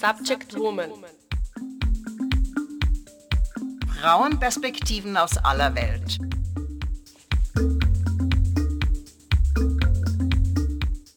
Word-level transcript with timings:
Subject 0.00 0.56
Woman. 0.56 0.92
Frauenperspektiven 4.00 5.16
aus 5.16 5.36
aller 5.38 5.74
Welt. 5.74 6.18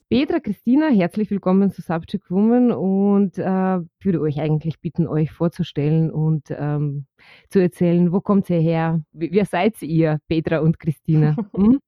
Petra, 0.10 0.40
Christina, 0.40 0.88
herzlich 0.88 1.30
willkommen 1.30 1.70
zu 1.70 1.84
Subject 1.84 2.32
Woman 2.32 2.72
und 2.72 3.38
äh, 3.38 3.44
würde 3.44 4.20
euch 4.20 4.42
eigentlich 4.42 4.80
bitten, 4.82 5.08
euch 5.08 5.32
vorzustellen 5.32 6.10
und 6.10 6.50
ähm, 6.50 7.06
zu 7.52 7.60
erzählen, 7.60 8.12
wo 8.12 8.20
kommt 8.20 8.50
ihr 8.50 8.62
her? 8.62 9.02
Wie, 9.12 9.32
wer 9.32 9.46
seid 9.46 9.80
ihr, 9.84 10.18
Petra 10.28 10.58
und 10.58 10.80
Christina? 10.80 11.36
Hm? 11.54 11.80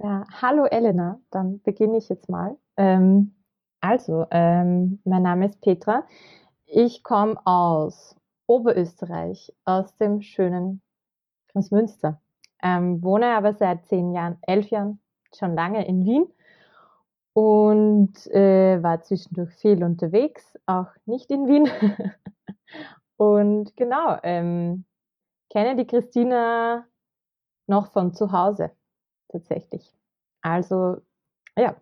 Ja, 0.00 0.24
hallo 0.42 0.64
Elena, 0.64 1.20
dann 1.30 1.62
beginne 1.62 1.98
ich 1.98 2.08
jetzt 2.08 2.28
mal. 2.28 2.58
Ähm, 2.76 3.36
also, 3.84 4.26
ähm, 4.30 4.98
mein 5.04 5.22
Name 5.22 5.44
ist 5.44 5.60
Petra. 5.60 6.06
Ich 6.64 7.02
komme 7.02 7.38
aus 7.44 8.16
Oberösterreich, 8.46 9.52
aus 9.66 9.94
dem 9.98 10.22
schönen 10.22 10.80
Großmünster. 11.52 12.18
Ähm, 12.62 13.02
wohne 13.02 13.36
aber 13.36 13.52
seit 13.52 13.84
zehn 13.86 14.14
Jahren, 14.14 14.38
elf 14.40 14.70
Jahren 14.70 15.00
schon 15.34 15.54
lange 15.54 15.86
in 15.86 16.06
Wien 16.06 16.26
und 17.34 18.26
äh, 18.28 18.82
war 18.82 19.02
zwischendurch 19.02 19.52
viel 19.56 19.84
unterwegs, 19.84 20.58
auch 20.64 20.88
nicht 21.04 21.30
in 21.30 21.46
Wien. 21.46 21.68
und 23.18 23.76
genau, 23.76 24.16
ähm, 24.22 24.86
kenne 25.50 25.76
die 25.76 25.86
Christina 25.86 26.86
noch 27.66 27.92
von 27.92 28.14
zu 28.14 28.32
Hause 28.32 28.70
tatsächlich. 29.28 29.94
Also 30.40 31.02
ja, 31.58 31.76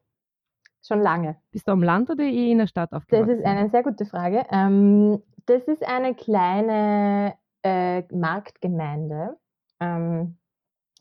schon 0.86 1.00
lange. 1.00 1.36
Bist 1.50 1.68
du 1.68 1.72
am 1.72 1.82
Land 1.82 2.10
oder 2.10 2.24
eh 2.24 2.50
in 2.50 2.58
der 2.58 2.66
Stadt 2.66 2.92
aufgewachsen? 2.92 3.28
Das 3.28 3.38
ist 3.38 3.44
eine 3.44 3.70
sehr 3.70 3.82
gute 3.82 4.04
Frage. 4.04 4.44
Ähm, 4.50 5.22
das 5.46 5.62
ist 5.64 5.86
eine 5.86 6.14
kleine 6.14 7.34
äh, 7.62 8.02
Marktgemeinde. 8.14 9.36
Ähm, 9.80 10.36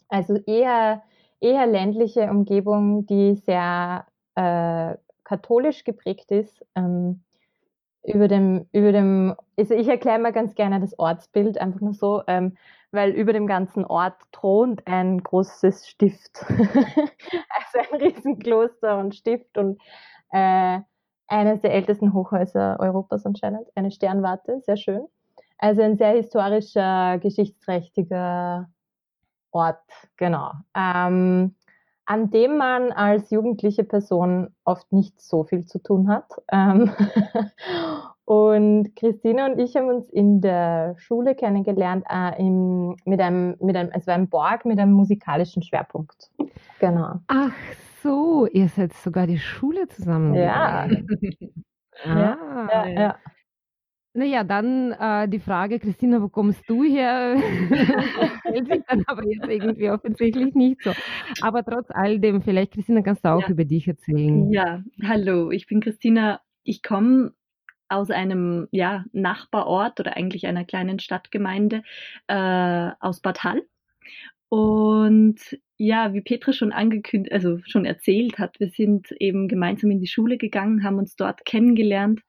also 0.10 0.36
eher, 0.46 1.04
eher 1.40 1.68
ländliche 1.68 2.30
Umgebung, 2.30 3.06
die 3.06 3.36
sehr 3.36 4.06
äh, 4.36 4.96
katholisch 5.24 5.84
geprägt 5.84 6.32
ist. 6.32 6.66
Ähm, 6.76 7.24
über 8.04 8.28
dem, 8.28 8.68
über 8.72 8.92
dem, 8.92 9.36
also 9.58 9.76
ich 9.76 9.88
erkläre 9.88 10.20
mal 10.20 10.34
ganz 10.34 10.56
gerne 10.56 10.80
das 10.80 10.98
Ortsbild 10.98 11.60
einfach 11.60 11.82
nur 11.82 11.94
so, 11.94 12.24
ähm, 12.28 12.58
weil 12.92 13.12
über 13.12 13.34
dem 13.34 13.48
ganzen 13.48 13.86
Ort 13.86 14.16
thront 14.32 14.86
ein 14.86 15.22
großes 15.24 15.88
Stift. 15.88 16.44
also 16.50 17.92
ein 17.92 18.02
Riesenkloster 18.02 18.98
und 18.98 19.16
Stift 19.16 19.58
und 19.58 19.82
äh, 20.32 20.80
eines 21.28 21.62
der 21.62 21.74
ältesten 21.74 22.14
Hochhäuser 22.14 22.78
Europas 22.80 23.26
anscheinend, 23.26 23.68
eine 23.76 23.92
Sternwarte, 23.92 24.62
sehr 24.66 24.78
schön. 24.78 25.06
Also 25.58 25.82
ein 25.82 25.98
sehr 25.98 26.12
historischer, 26.12 27.20
geschichtsträchtiger 27.20 28.70
Ort, 29.52 29.84
genau. 30.18 30.52
Ähm, 30.76 31.56
an 32.06 32.32
dem 32.32 32.58
man 32.58 32.92
als 32.92 33.30
jugendliche 33.30 33.84
Person 33.84 34.54
oft 34.66 34.92
nicht 34.92 35.22
so 35.22 35.44
viel 35.44 35.66
zu 35.66 35.80
tun 35.80 36.10
hat. 36.10 36.30
Ähm 36.52 36.92
und 38.32 38.96
Christina 38.96 39.48
und 39.48 39.60
ich 39.60 39.76
haben 39.76 39.90
uns 39.90 40.10
in 40.10 40.40
der 40.40 40.96
Schule 40.98 41.36
kennengelernt, 41.36 42.06
äh, 42.10 42.40
im, 42.40 42.96
mit 43.04 43.20
einem, 43.20 43.58
mit 43.60 43.76
einem, 43.76 43.90
es 43.94 44.08
war 44.08 44.14
ein 44.14 44.30
Borg 44.30 44.64
mit 44.64 44.80
einem 44.80 44.94
musikalischen 44.94 45.62
Schwerpunkt. 45.62 46.32
Genau. 46.80 47.16
Ach 47.28 47.52
so, 48.02 48.48
ihr 48.48 48.70
seid 48.70 48.94
sogar 48.94 49.28
die 49.28 49.38
Schule 49.38 49.86
zusammen. 49.90 50.34
Ja. 50.34 50.88
ah, 52.06 52.08
ja, 52.08 52.38
ja, 52.72 52.88
ja. 52.88 53.16
Naja, 54.14 54.46
dann 54.46 54.94
äh, 54.94 55.28
die 55.28 55.40
Frage, 55.40 55.80
Christina, 55.80 56.22
wo 56.22 56.30
kommst 56.30 56.64
du 56.70 56.86
her? 56.86 57.36
Stellt 58.48 58.68
sich 58.72 58.82
dann 58.88 59.04
aber 59.08 59.28
jetzt 59.28 59.50
irgendwie 59.50 59.90
offensichtlich 59.90 60.56
nicht 60.56 60.82
so. 60.84 60.92
Aber 61.42 61.66
trotz 61.66 61.88
all 61.90 62.18
dem, 62.18 62.42
vielleicht, 62.42 62.76
Christina, 62.76 63.02
kannst 63.02 63.26
du 63.26 63.30
auch 63.30 63.42
Ja. 63.42 63.50
über 63.50 63.66
dich 63.66 63.90
erzählen. 63.90 64.50
Ja, 64.54 64.82
hallo, 65.04 65.52
ich 65.52 65.68
bin 65.68 65.82
Christina. 65.82 66.40
Ich 66.64 66.82
komme 66.82 67.34
aus 67.92 68.10
einem 68.10 68.68
ja, 68.72 69.06
Nachbarort 69.12 70.00
oder 70.00 70.16
eigentlich 70.16 70.48
einer 70.48 70.66
kleinen 70.66 71.00
Stadtgemeinde 71.00 71.84
äh, 72.28 72.90
aus 73.00 73.22
Bad 73.22 73.44
Hall. 73.44 73.62
Und 74.50 75.40
ja, 75.78 76.14
wie 76.14 76.22
Petra 76.22 76.54
schon 76.54 76.72
angekündigt, 76.72 77.34
also 77.34 77.60
schon 77.66 77.86
erzählt 77.86 78.38
hat, 78.38 78.60
wir 78.60 78.70
sind 78.70 79.12
eben 79.20 79.48
gemeinsam 79.48 79.92
in 79.92 80.00
die 80.00 80.08
Schule 80.08 80.38
gegangen, 80.38 80.84
haben 80.84 80.98
uns 80.98 81.16
dort 81.16 81.46
kennengelernt 81.46 82.22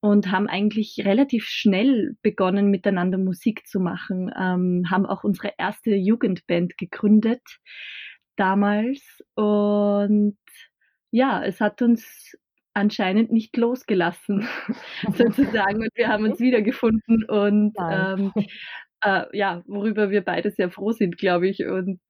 und 0.00 0.30
haben 0.30 0.48
eigentlich 0.48 1.02
relativ 1.04 1.46
schnell 1.46 2.16
begonnen, 2.22 2.70
miteinander 2.70 3.18
Musik 3.18 3.66
zu 3.66 3.80
machen, 3.80 4.30
ähm, 4.38 4.84
haben 4.90 5.06
auch 5.06 5.24
unsere 5.24 5.52
erste 5.58 5.94
Jugendband 5.94 6.78
gegründet 6.78 7.42
damals 8.36 9.02
und 9.34 10.38
ja, 11.10 11.42
es 11.42 11.60
hat 11.60 11.80
uns 11.82 12.36
anscheinend 12.76 13.32
nicht 13.32 13.56
losgelassen, 13.56 14.46
sozusagen. 15.16 15.78
Und 15.78 15.90
wir 15.94 16.08
haben 16.08 16.24
uns 16.24 16.40
wiedergefunden 16.40 17.24
und 17.24 17.74
ähm, 17.90 18.32
äh, 19.02 19.24
ja, 19.36 19.62
worüber 19.66 20.10
wir 20.10 20.22
beide 20.22 20.50
sehr 20.50 20.70
froh 20.70 20.92
sind, 20.92 21.18
glaube 21.18 21.48
ich. 21.48 21.64
Und 21.64 22.00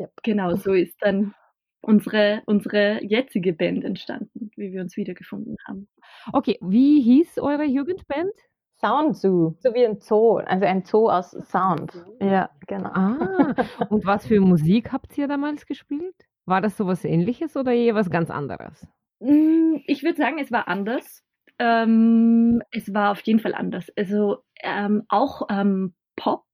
Yep. 0.00 0.12
genau 0.22 0.54
so 0.54 0.74
ist 0.74 0.96
dann 1.00 1.34
unsere, 1.80 2.42
unsere 2.46 3.02
jetzige 3.04 3.52
Band 3.52 3.84
entstanden, 3.84 4.50
wie 4.56 4.72
wir 4.72 4.80
uns 4.80 4.96
wiedergefunden 4.96 5.56
haben. 5.66 5.88
Okay, 6.32 6.56
wie 6.60 7.00
hieß 7.02 7.38
eure 7.38 7.64
Jugendband? 7.64 8.32
Sound 8.80 9.16
Zoo, 9.16 9.56
so 9.58 9.74
wie 9.74 9.84
ein 9.84 9.98
Zoo, 10.00 10.36
also 10.36 10.64
ein 10.64 10.84
Zoo 10.84 11.08
aus 11.08 11.32
Sound. 11.32 11.92
Ja, 12.20 12.48
genau. 12.68 12.90
Ah, 12.90 13.54
und 13.88 14.06
was 14.06 14.24
für 14.24 14.40
Musik 14.40 14.92
habt 14.92 15.18
ihr 15.18 15.26
damals 15.26 15.66
gespielt? 15.66 16.14
War 16.46 16.60
das 16.60 16.76
sowas 16.76 17.04
ähnliches 17.04 17.56
oder 17.56 17.72
eher 17.72 17.96
was 17.96 18.08
ganz 18.08 18.30
anderes? 18.30 18.86
Mm, 19.20 19.80
Ich 19.86 20.02
würde 20.02 20.16
sagen, 20.16 20.38
es 20.38 20.52
war 20.52 20.68
anders. 20.68 21.24
Ähm, 21.58 22.62
es 22.70 22.92
war 22.94 23.10
auf 23.12 23.20
jeden 23.22 23.40
Fall 23.40 23.54
anders. 23.54 23.90
Also 23.96 24.38
ähm, 24.62 25.04
auch 25.08 25.42
ähm, 25.50 25.94
Pop 26.16 26.46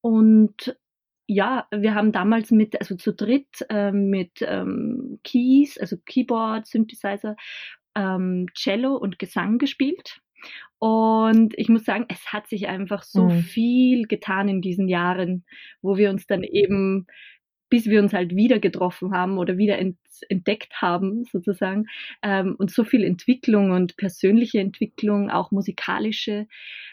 und 0.00 0.76
ja, 1.26 1.66
wir 1.70 1.94
haben 1.94 2.12
damals 2.12 2.50
mit, 2.50 2.80
also 2.80 2.96
zu 2.96 3.12
dritt 3.12 3.66
ähm, 3.68 4.08
mit 4.08 4.40
ähm, 4.40 5.20
Keys, 5.24 5.76
also 5.78 5.96
Keyboard, 6.06 6.66
Synthesizer, 6.66 7.36
ähm, 7.94 8.46
Cello 8.54 8.96
und 8.96 9.18
Gesang 9.18 9.58
gespielt. 9.58 10.20
Und 10.78 11.52
ich 11.58 11.68
muss 11.68 11.84
sagen, 11.84 12.06
es 12.08 12.32
hat 12.32 12.48
sich 12.48 12.68
einfach 12.68 13.02
so 13.02 13.28
Mhm. 13.28 13.42
viel 13.42 14.06
getan 14.06 14.48
in 14.48 14.62
diesen 14.62 14.88
Jahren, 14.88 15.44
wo 15.82 15.96
wir 15.96 16.10
uns 16.10 16.26
dann 16.26 16.44
eben, 16.44 17.06
bis 17.70 17.86
wir 17.86 18.00
uns 18.02 18.12
halt 18.12 18.34
wieder 18.34 18.58
getroffen 18.58 19.12
haben 19.12 19.38
oder 19.38 19.58
wieder 19.58 19.78
ent 19.78 19.96
entdeckt 20.28 20.72
haben, 20.82 21.24
sozusagen, 21.30 21.86
ähm, 22.22 22.56
und 22.58 22.70
so 22.72 22.82
viel 22.84 23.04
Entwicklung 23.04 23.70
und 23.70 23.96
persönliche 23.96 24.58
Entwicklung, 24.58 25.30
auch 25.30 25.52
musikalische. 25.52 26.46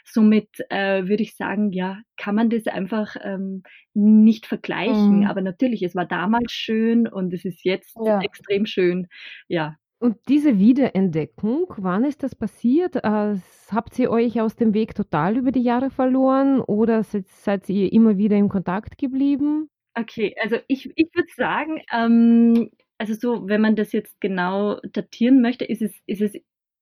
Somit 0.04 0.50
äh, 0.70 1.08
würde 1.08 1.24
ich 1.24 1.36
sagen, 1.36 1.72
ja, 1.72 2.00
kann 2.18 2.36
man 2.36 2.50
das 2.52 2.68
einfach 2.68 3.16
ähm, 3.24 3.64
nicht 3.96 4.46
vergleichen. 4.46 5.22
Mhm. 5.22 5.26
Aber 5.26 5.42
natürlich, 5.42 5.82
es 5.82 5.96
war 5.96 6.06
damals 6.06 6.52
schön 6.52 7.08
und 7.08 7.34
es 7.34 7.46
ist 7.46 7.64
jetzt 7.66 7.98
Ja. 8.06 8.20
extrem 8.22 8.66
schön. 8.66 9.08
Ja. 9.48 9.76
Und 10.00 10.18
diese 10.28 10.60
Wiederentdeckung, 10.60 11.74
wann 11.78 12.04
ist 12.04 12.22
das 12.22 12.36
passiert? 12.36 12.98
Äh, 12.98 13.38
habt 13.72 13.98
ihr 13.98 14.12
euch 14.12 14.40
aus 14.42 14.56
dem 14.56 14.74
Weg 14.74 14.94
total 14.94 15.38
über 15.38 15.52
die 15.52 15.62
Jahre 15.64 15.90
verloren 15.90 16.60
oder 16.62 17.04
seid, 17.04 17.28
seid 17.28 17.70
ihr 17.70 17.92
immer 17.92 18.18
wieder 18.18 18.36
im 18.38 18.50
Kontakt 18.50 18.98
geblieben? 18.98 19.70
Okay, 19.98 20.36
also 20.42 20.58
ich, 20.68 20.92
ich 20.96 21.08
würde 21.14 21.30
sagen, 21.36 21.82
ähm, 21.92 22.70
also 22.98 23.14
so, 23.14 23.48
wenn 23.48 23.62
man 23.62 23.76
das 23.76 23.92
jetzt 23.94 24.20
genau 24.20 24.80
datieren 24.92 25.42
möchte, 25.42 25.66
ist 25.66 25.82
es, 25.82 25.94
ist 26.06 26.22
es 26.22 26.34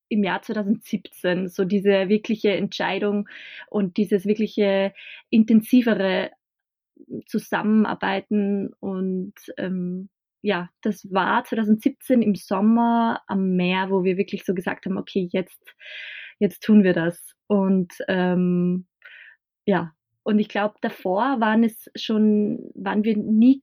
im 0.10 0.24
Jahr 0.24 0.42
2017 0.42 1.48
so 1.48 1.66
diese 1.66 2.10
wirkliche 2.10 2.52
Entscheidung 2.52 3.28
und 3.70 3.98
dieses 3.98 4.26
wirkliche 4.26 4.94
intensivere 5.30 6.32
Zusammenarbeiten 7.28 8.74
und 8.80 9.34
ähm, 9.58 10.10
ja, 10.42 10.70
das 10.82 11.12
war 11.12 11.44
2017 11.46 12.22
im 12.22 12.36
Sommer 12.36 13.22
am 13.28 13.56
Meer, 13.56 13.90
wo 13.90 14.04
wir 14.04 14.18
wirklich 14.18 14.44
so 14.46 14.54
gesagt 14.54 14.86
haben, 14.86 14.98
okay, 14.98 15.30
jetzt, 15.32 15.74
jetzt 16.40 16.62
tun 16.64 16.84
wir 16.84 16.94
das. 16.94 17.34
Und 17.48 17.94
ähm, 18.10 18.88
ja, 19.66 19.94
und 20.24 20.40
ich 20.40 20.48
glaube, 20.50 20.76
davor 20.82 21.40
waren 21.40 21.64
es 21.64 21.90
schon, 21.96 22.72
waren 22.76 23.04
wir 23.04 23.18
nie 23.18 23.62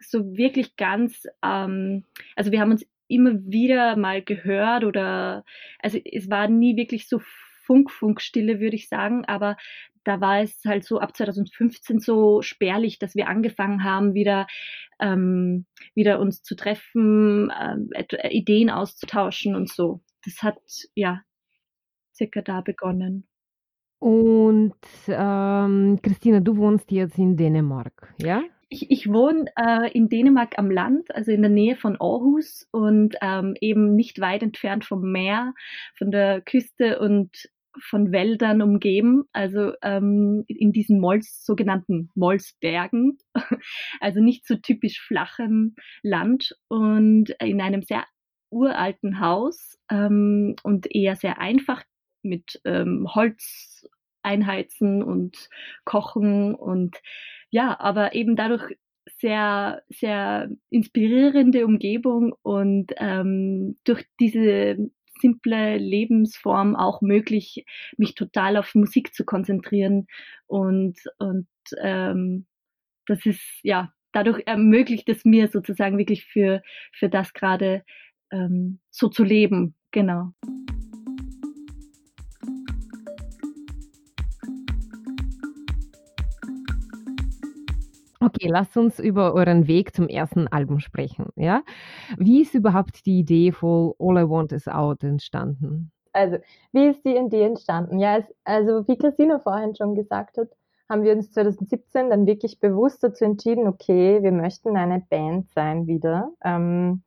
so 0.00 0.36
wirklich 0.36 0.76
ganz, 0.76 1.24
ähm, 1.42 2.04
also 2.36 2.52
wir 2.52 2.60
haben 2.60 2.70
uns 2.70 2.86
immer 3.08 3.32
wieder 3.34 3.96
mal 3.96 4.22
gehört 4.22 4.84
oder, 4.84 5.44
also 5.80 5.98
es 6.04 6.30
war 6.30 6.48
nie 6.48 6.76
wirklich 6.76 7.08
so 7.08 7.20
Funk, 7.66 7.90
Funkstille, 7.90 8.60
würde 8.60 8.76
ich 8.76 8.88
sagen, 8.88 9.24
aber 9.26 9.56
da 10.04 10.20
war 10.20 10.40
es 10.40 10.64
halt 10.64 10.84
so 10.84 11.00
ab 11.00 11.14
2015 11.14 12.00
so 12.00 12.40
spärlich, 12.40 12.98
dass 12.98 13.14
wir 13.14 13.28
angefangen 13.28 13.84
haben, 13.84 14.14
wieder, 14.14 14.46
ähm, 15.00 15.66
wieder 15.94 16.18
uns 16.20 16.42
zu 16.42 16.56
treffen, 16.56 17.52
ähm, 17.60 17.90
Ideen 18.30 18.70
auszutauschen 18.70 19.54
und 19.54 19.68
so. 19.68 20.00
Das 20.24 20.42
hat, 20.42 20.58
ja, 20.94 21.22
circa 22.14 22.40
da 22.40 22.62
begonnen. 22.62 23.27
Und 23.98 24.74
ähm, 25.08 25.98
Christina, 26.02 26.40
du 26.40 26.56
wohnst 26.56 26.90
jetzt 26.90 27.18
in 27.18 27.36
Dänemark, 27.36 28.14
ja? 28.20 28.42
Ich, 28.70 28.90
ich 28.90 29.10
wohne 29.10 29.46
äh, 29.56 29.90
in 29.92 30.08
Dänemark 30.08 30.58
am 30.58 30.70
Land, 30.70 31.14
also 31.14 31.32
in 31.32 31.40
der 31.40 31.50
Nähe 31.50 31.74
von 31.74 31.96
Aarhus 32.00 32.68
und 32.70 33.16
ähm, 33.22 33.54
eben 33.60 33.96
nicht 33.96 34.20
weit 34.20 34.42
entfernt 34.42 34.84
vom 34.84 35.10
Meer, 35.10 35.54
von 35.96 36.10
der 36.10 36.42
Küste 36.42 37.00
und 37.00 37.48
von 37.80 38.12
Wäldern 38.12 38.62
umgeben, 38.62 39.24
also 39.32 39.72
ähm, 39.82 40.44
in 40.48 40.72
diesen 40.72 41.00
Mols, 41.00 41.44
sogenannten 41.44 42.10
Molsbergen, 42.14 43.18
also 44.00 44.20
nicht 44.20 44.46
so 44.46 44.56
typisch 44.56 45.00
flachem 45.00 45.74
Land 46.02 46.56
und 46.68 47.30
in 47.40 47.60
einem 47.60 47.82
sehr 47.82 48.04
uralten 48.50 49.20
Haus 49.20 49.78
ähm, 49.90 50.56
und 50.62 50.94
eher 50.94 51.16
sehr 51.16 51.40
einfach 51.40 51.84
mit 52.22 52.60
ähm, 52.64 53.06
Holz 53.14 53.88
einheizen 54.22 55.02
und 55.02 55.48
kochen 55.84 56.54
und 56.54 56.96
ja, 57.50 57.78
aber 57.80 58.14
eben 58.14 58.36
dadurch 58.36 58.76
sehr, 59.20 59.82
sehr 59.88 60.50
inspirierende 60.70 61.64
Umgebung 61.64 62.34
und 62.42 62.92
ähm, 62.98 63.78
durch 63.84 64.04
diese 64.20 64.76
simple 65.20 65.78
Lebensform 65.78 66.76
auch 66.76 67.00
möglich, 67.00 67.64
mich 67.96 68.14
total 68.14 68.56
auf 68.56 68.74
Musik 68.74 69.14
zu 69.14 69.24
konzentrieren 69.24 70.06
und, 70.46 70.98
und 71.18 71.48
ähm, 71.80 72.46
das 73.06 73.24
ist 73.24 73.42
ja 73.62 73.92
dadurch 74.12 74.42
ermöglicht 74.46 75.08
es 75.08 75.24
mir 75.24 75.48
sozusagen 75.48 75.98
wirklich 75.98 76.24
für, 76.24 76.62
für 76.92 77.08
das 77.08 77.32
gerade 77.32 77.84
ähm, 78.30 78.80
so 78.90 79.08
zu 79.08 79.24
leben. 79.24 79.74
Genau. 79.90 80.32
Okay, 88.28 88.48
lasst 88.48 88.76
uns 88.76 88.98
über 88.98 89.32
euren 89.32 89.66
Weg 89.68 89.94
zum 89.94 90.06
ersten 90.06 90.48
Album 90.48 90.80
sprechen. 90.80 91.26
Ja? 91.34 91.62
Wie 92.18 92.42
ist 92.42 92.54
überhaupt 92.54 93.06
die 93.06 93.20
Idee 93.20 93.52
von 93.52 93.94
All 93.98 94.18
I 94.18 94.28
Want 94.28 94.52
Is 94.52 94.68
Out 94.68 95.02
entstanden? 95.02 95.90
Also, 96.12 96.36
wie 96.72 96.88
ist 96.88 97.04
die 97.06 97.16
Idee 97.16 97.44
entstanden? 97.44 97.98
Ja, 97.98 98.22
also 98.44 98.86
wie 98.86 98.98
Christina 98.98 99.38
vorhin 99.38 99.74
schon 99.74 99.94
gesagt 99.94 100.36
hat, 100.36 100.48
haben 100.90 101.04
wir 101.04 101.12
uns 101.12 101.32
2017 101.32 102.10
dann 102.10 102.26
wirklich 102.26 102.60
bewusst 102.60 103.02
dazu 103.02 103.24
entschieden, 103.24 103.66
okay, 103.66 104.22
wir 104.22 104.32
möchten 104.32 104.76
eine 104.76 105.02
Band 105.08 105.50
sein 105.54 105.86
wieder. 105.86 106.30
Ähm, 106.44 107.02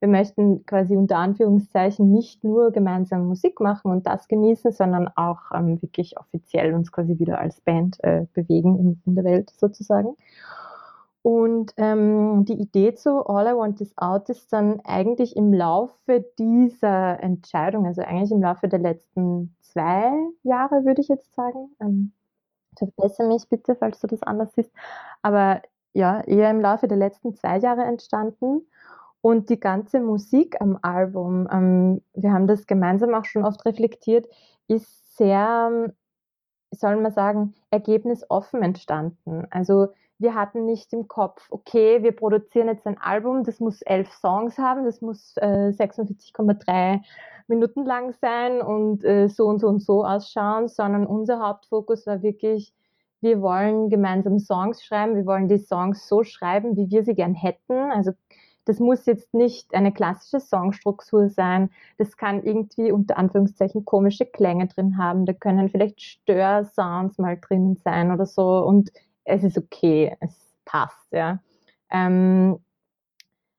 wir 0.00 0.08
möchten 0.08 0.64
quasi 0.64 0.96
unter 0.96 1.16
Anführungszeichen 1.16 2.12
nicht 2.12 2.44
nur 2.44 2.70
gemeinsam 2.70 3.26
Musik 3.26 3.60
machen 3.60 3.90
und 3.90 4.06
das 4.06 4.28
genießen, 4.28 4.72
sondern 4.72 5.08
auch 5.16 5.50
ähm, 5.52 5.82
wirklich 5.82 6.16
offiziell 6.18 6.74
uns 6.74 6.92
quasi 6.92 7.18
wieder 7.18 7.38
als 7.38 7.60
Band 7.60 8.02
äh, 8.04 8.26
bewegen 8.32 8.78
in, 8.78 9.02
in, 9.06 9.14
der 9.16 9.24
Welt 9.24 9.50
sozusagen. 9.50 10.16
Und 11.22 11.74
ähm, 11.76 12.44
die 12.44 12.60
Idee 12.60 12.94
zu 12.94 13.26
All 13.26 13.46
I 13.48 13.56
Want 13.56 13.80
Is 13.80 13.92
Out 13.98 14.28
ist 14.28 14.52
dann 14.52 14.80
eigentlich 14.84 15.36
im 15.36 15.52
Laufe 15.52 16.24
dieser 16.38 17.20
Entscheidung, 17.20 17.86
also 17.86 18.02
eigentlich 18.02 18.30
im 18.30 18.40
Laufe 18.40 18.68
der 18.68 18.78
letzten 18.78 19.54
zwei 19.60 20.12
Jahre, 20.44 20.84
würde 20.84 21.00
ich 21.00 21.08
jetzt 21.08 21.34
sagen, 21.34 21.70
ähm, 21.80 22.12
verbessere 22.76 23.26
mich 23.26 23.48
bitte, 23.48 23.74
falls 23.74 23.98
du 23.98 24.06
das 24.06 24.22
anders 24.22 24.54
siehst, 24.54 24.70
aber 25.22 25.60
ja, 25.92 26.20
eher 26.20 26.50
im 26.50 26.60
Laufe 26.60 26.86
der 26.86 26.96
letzten 26.96 27.34
zwei 27.34 27.58
Jahre 27.58 27.82
entstanden. 27.82 28.62
Und 29.20 29.50
die 29.50 29.58
ganze 29.58 30.00
Musik 30.00 30.60
am 30.60 30.78
Album, 30.82 31.48
ähm, 31.50 32.02
wir 32.14 32.32
haben 32.32 32.46
das 32.46 32.66
gemeinsam 32.66 33.14
auch 33.14 33.24
schon 33.24 33.44
oft 33.44 33.64
reflektiert, 33.66 34.26
ist 34.68 35.16
sehr, 35.16 35.92
wie 36.70 36.76
soll 36.76 36.96
man 36.96 37.12
sagen, 37.12 37.54
ergebnisoffen 37.70 38.62
entstanden. 38.62 39.46
Also 39.50 39.88
wir 40.18 40.34
hatten 40.34 40.64
nicht 40.64 40.92
im 40.92 41.08
Kopf, 41.08 41.46
okay, 41.50 42.02
wir 42.02 42.12
produzieren 42.12 42.68
jetzt 42.68 42.86
ein 42.86 42.98
Album, 42.98 43.44
das 43.44 43.60
muss 43.60 43.82
elf 43.82 44.10
Songs 44.12 44.58
haben, 44.58 44.84
das 44.84 45.00
muss 45.00 45.36
äh, 45.36 45.70
46,3 45.70 47.00
Minuten 47.46 47.84
lang 47.86 48.12
sein 48.20 48.60
und 48.60 49.04
äh, 49.04 49.28
so 49.28 49.46
und 49.46 49.60
so 49.60 49.68
und 49.68 49.80
so 49.80 50.04
ausschauen, 50.04 50.68
sondern 50.68 51.06
unser 51.06 51.40
Hauptfokus 51.40 52.06
war 52.06 52.22
wirklich, 52.22 52.74
wir 53.20 53.40
wollen 53.40 53.90
gemeinsam 53.90 54.38
Songs 54.38 54.84
schreiben, 54.84 55.16
wir 55.16 55.26
wollen 55.26 55.48
die 55.48 55.58
Songs 55.58 56.08
so 56.08 56.24
schreiben, 56.24 56.76
wie 56.76 56.90
wir 56.90 57.04
sie 57.04 57.14
gern 57.14 57.34
hätten. 57.34 57.90
Also 57.90 58.12
das 58.68 58.80
muss 58.80 59.06
jetzt 59.06 59.32
nicht 59.32 59.74
eine 59.74 59.92
klassische 59.92 60.40
Songstruktur 60.40 61.30
sein. 61.30 61.70
Das 61.96 62.18
kann 62.18 62.42
irgendwie 62.42 62.92
unter 62.92 63.16
Anführungszeichen 63.16 63.86
komische 63.86 64.26
Klänge 64.26 64.66
drin 64.66 64.98
haben. 64.98 65.24
Da 65.24 65.32
können 65.32 65.70
vielleicht 65.70 66.02
Störsounds 66.02 67.16
mal 67.16 67.38
drinnen 67.40 67.76
sein 67.76 68.12
oder 68.12 68.26
so. 68.26 68.62
Und 68.64 68.90
es 69.24 69.42
ist 69.42 69.56
okay, 69.56 70.14
es 70.20 70.54
passt, 70.66 71.12
ja. 71.12 71.40
Ähm, 71.90 72.58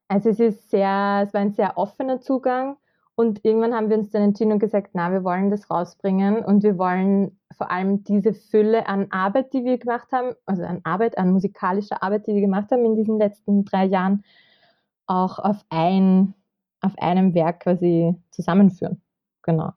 also 0.07 0.29
es 0.29 0.39
ist 0.39 0.69
sehr, 0.69 1.23
es 1.25 1.33
war 1.33 1.41
ein 1.41 1.53
sehr 1.53 1.77
offener 1.77 2.21
Zugang 2.21 2.77
und 3.15 3.43
irgendwann 3.43 3.73
haben 3.73 3.89
wir 3.89 3.97
uns 3.97 4.11
dann 4.11 4.21
entschieden 4.21 4.53
und 4.53 4.59
gesagt, 4.59 4.91
na, 4.93 5.11
wir 5.11 5.23
wollen 5.23 5.49
das 5.49 5.69
rausbringen 5.69 6.45
und 6.45 6.63
wir 6.63 6.77
wollen 6.77 7.37
vor 7.57 7.69
allem 7.69 8.03
diese 8.03 8.33
Fülle 8.33 8.87
an 8.87 9.07
Arbeit, 9.09 9.53
die 9.53 9.65
wir 9.65 9.77
gemacht 9.77 10.07
haben, 10.11 10.35
also 10.45 10.63
an 10.63 10.81
Arbeit, 10.83 11.17
an 11.17 11.31
musikalischer 11.31 12.01
Arbeit, 12.01 12.27
die 12.27 12.33
wir 12.33 12.41
gemacht 12.41 12.71
haben 12.71 12.85
in 12.85 12.95
diesen 12.95 13.17
letzten 13.17 13.65
drei 13.65 13.85
Jahren, 13.85 14.23
auch 15.09 15.39
auf 15.39 15.65
ein, 15.69 16.33
auf 16.81 16.97
einem 16.99 17.33
Werk 17.33 17.61
quasi 17.61 18.15
zusammenführen. 18.31 19.01
Genau. 19.41 19.71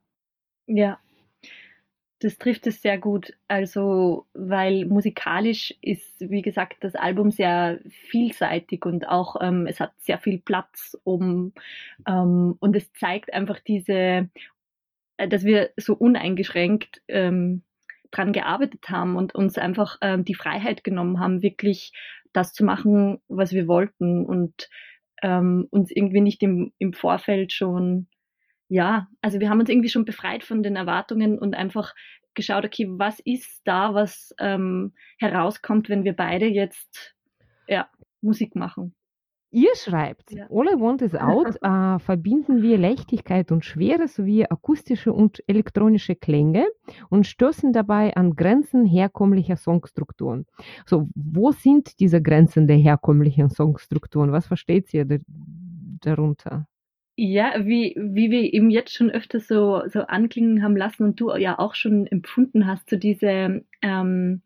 Ja, 0.67 0.99
das 2.23 2.39
trifft 2.39 2.67
es 2.69 2.81
sehr 2.83 2.99
gut. 2.99 3.33
Also, 3.49 4.27
weil 4.33 4.87
musikalisch 4.87 5.75
ist, 5.81 6.21
wie 6.21 6.43
gesagt, 6.43 6.77
das 6.85 6.95
Album 6.95 7.31
sehr 7.31 7.81
vielseitig 8.11 8.85
und 8.87 9.09
auch 9.09 9.37
ähm, 9.41 9.67
es 9.67 9.81
hat 9.81 9.93
sehr 9.99 10.19
viel 10.19 10.39
Platz 10.39 10.97
um 11.03 11.53
ähm, 12.07 12.57
und 12.61 12.77
es 12.77 12.93
zeigt 12.93 13.33
einfach 13.33 13.59
diese, 13.59 14.29
äh, 15.17 15.29
dass 15.29 15.45
wir 15.45 15.71
so 15.77 15.95
uneingeschränkt 15.95 17.03
ähm, 17.09 17.63
dran 18.13 18.33
gearbeitet 18.33 18.89
haben 18.89 19.17
und 19.17 19.35
uns 19.35 19.59
einfach 19.59 19.97
ähm, 20.01 20.25
die 20.25 20.35
Freiheit 20.35 20.85
genommen 20.85 21.19
haben, 21.19 21.43
wirklich 21.43 21.93
das 22.33 22.53
zu 22.53 22.65
machen, 22.65 23.21
was 23.27 23.53
wir 23.53 23.67
wollten 23.67 24.25
und 24.25 24.69
ähm, 25.23 25.67
uns 25.71 25.91
irgendwie 25.91 26.21
nicht 26.21 26.43
im, 26.43 26.73
im 26.79 26.93
Vorfeld 26.93 27.53
schon, 27.53 28.09
ja, 28.69 29.09
also 29.21 29.41
wir 29.41 29.49
haben 29.49 29.61
uns 29.61 29.69
irgendwie 29.69 29.89
schon 29.89 30.05
befreit 30.05 30.45
von 30.45 30.63
den 30.63 30.77
Erwartungen 30.77 31.39
und 31.39 31.55
einfach 31.55 31.95
geschaut, 32.35 32.65
okay, 32.65 32.87
was 32.89 33.21
ist 33.21 33.63
da, 33.65 33.95
was 33.95 34.35
ähm, 34.39 34.95
herauskommt, 35.19 35.89
wenn 35.89 36.05
wir 36.05 36.15
beide 36.15 36.47
jetzt 36.47 37.15
ja, 37.69 37.89
Musik 38.21 38.57
machen. 38.57 38.95
Ihr 39.55 39.77
schreibt, 39.77 40.33
ja. 40.33 40.47
All 40.51 40.67
I 40.67 40.81
Want 40.81 41.03
Is 41.03 41.15
Out 41.15 41.57
äh, 41.63 41.99
verbinden 41.99 42.63
wir 42.63 42.79
Leichtigkeit 42.79 43.53
und 43.53 43.67
Schwere 43.67 44.09
sowie 44.09 44.47
akustische 44.47 45.13
und 45.13 45.45
elektronische 45.47 46.15
Klänge 46.17 46.67
und 47.11 47.27
stoßen 47.27 47.75
dabei 47.75 48.17
an 48.17 48.35
Grenzen 48.35 48.87
herkömmlicher 48.87 49.57
Songstrukturen. 49.57 50.47
So, 50.87 51.11
wo 51.15 51.53
sind 51.53 52.01
diese 52.01 52.23
Grenzen 52.23 52.67
der 52.67 52.79
herkömmlichen 52.79 53.51
Songstrukturen? 53.51 54.33
Was 54.33 54.47
versteht 54.47 54.93
ihr 54.95 55.21
darunter? 56.01 56.67
Ja, 57.17 57.53
wie, 57.59 57.95
wie 57.99 58.31
wir 58.31 58.55
eben 58.55 58.71
jetzt 58.71 58.95
schon 58.95 59.11
öfter 59.11 59.39
so, 59.39 59.83
so 59.87 60.01
anklingen 60.01 60.63
haben 60.63 60.79
lassen 60.79 61.05
und 61.05 61.21
du 61.21 61.31
ja 61.37 61.59
auch 61.59 61.75
schon 61.75 62.07
empfunden 62.07 62.67
hast, 62.67 62.89
so 62.89 62.97
diese, 62.97 63.67
ähm, 63.83 64.41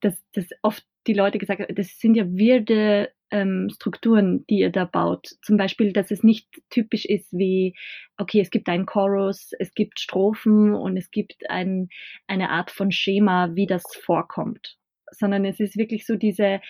dass, 0.00 0.22
dass 0.32 0.48
oft 0.60 0.84
die 1.06 1.14
Leute 1.14 1.38
gesagt 1.38 1.62
haben, 1.62 1.74
das 1.74 1.98
sind 1.98 2.14
ja 2.14 2.30
wirde 2.30 3.08
ähm, 3.30 3.68
Strukturen, 3.74 4.44
die 4.48 4.58
ihr 4.58 4.70
da 4.70 4.84
baut. 4.84 5.28
Zum 5.42 5.56
Beispiel, 5.56 5.92
dass 5.92 6.10
es 6.10 6.22
nicht 6.22 6.48
typisch 6.70 7.04
ist 7.04 7.32
wie, 7.32 7.74
okay, 8.16 8.40
es 8.40 8.50
gibt 8.50 8.68
einen 8.68 8.86
Chorus, 8.86 9.52
es 9.58 9.74
gibt 9.74 10.00
Strophen 10.00 10.74
und 10.74 10.96
es 10.96 11.10
gibt 11.10 11.48
ein, 11.48 11.88
eine 12.26 12.50
Art 12.50 12.70
von 12.70 12.92
Schema, 12.92 13.54
wie 13.54 13.66
das 13.66 13.82
vorkommt. 14.02 14.76
Sondern 15.12 15.44
es 15.44 15.60
ist 15.60 15.76
wirklich 15.76 16.06
so 16.06 16.16
diese 16.16 16.60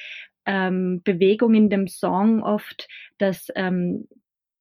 ähm, 0.47 1.03
Bewegung 1.05 1.55
in 1.55 1.71
dem 1.71 1.87
Song 1.87 2.43
oft, 2.43 2.89
dass 3.19 3.49
ähm, 3.55 4.09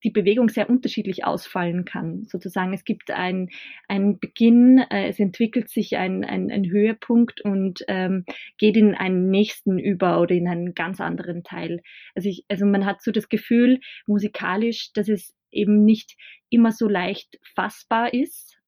die 0.04 0.12
Bewegung 0.12 0.50
sehr 0.50 0.70
unterschiedlich 0.70 1.26
ausfallen 1.26 1.86
kann. 1.86 2.26
Sozusagen, 2.28 2.74
es 2.74 2.84
gibt 2.84 3.12
ein, 3.12 3.50
einen 3.88 4.20
Beginn, 4.20 4.80
äh, 4.90 5.08
es 5.08 5.20
entwickelt 5.20 5.70
sich 5.70 5.98
ein, 5.98 6.24
ein, 6.24 6.52
ein 6.52 6.70
Höhepunkt 6.70 7.42
und 7.42 7.84
ähm, 7.88 8.26
geht 8.58 8.78
in 8.78 8.96
einen 8.96 9.30
nächsten 9.30 9.80
über 9.80 10.22
oder 10.22 10.36
in 10.36 10.48
einen 10.48 10.74
ganz 10.74 11.02
anderen 11.02 11.44
Teil. 11.44 11.82
Also, 12.16 12.30
ich, 12.30 12.46
also 12.50 12.66
man 12.66 12.86
hat 12.86 13.02
so 13.02 13.12
das 13.12 13.30
Gefühl, 13.30 13.80
musikalisch, 14.08 14.92
dass 14.94 15.10
es 15.10 15.36
eben 15.52 15.84
nicht 15.84 16.16
immer 16.50 16.72
so 16.72 16.88
leicht 16.88 17.40
fassbar 17.56 18.14
ist, 18.14 18.60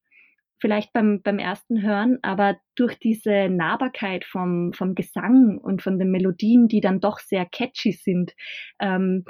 vielleicht 0.62 0.92
beim, 0.92 1.22
beim 1.22 1.40
ersten 1.40 1.82
Hören, 1.82 2.18
aber 2.22 2.56
durch 2.76 2.96
diese 2.96 3.48
Nahbarkeit 3.48 4.24
vom, 4.24 4.72
vom 4.72 4.94
Gesang 4.94 5.58
und 5.58 5.82
von 5.82 5.98
den 5.98 6.12
Melodien, 6.12 6.68
die 6.68 6.80
dann 6.80 7.00
doch 7.00 7.18
sehr 7.18 7.44
catchy 7.44 7.90
sind, 7.90 8.32
ähm, 8.78 9.24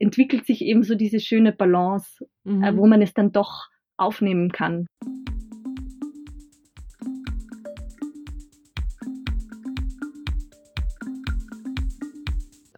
entwickelt 0.00 0.46
sich 0.46 0.62
eben 0.62 0.82
so 0.82 0.96
diese 0.96 1.20
schöne 1.20 1.52
Balance, 1.52 2.26
äh, 2.44 2.50
mhm. 2.50 2.64
äh, 2.64 2.76
wo 2.76 2.86
man 2.86 3.02
es 3.02 3.14
dann 3.14 3.30
doch 3.30 3.68
aufnehmen 3.96 4.50
kann. 4.50 4.86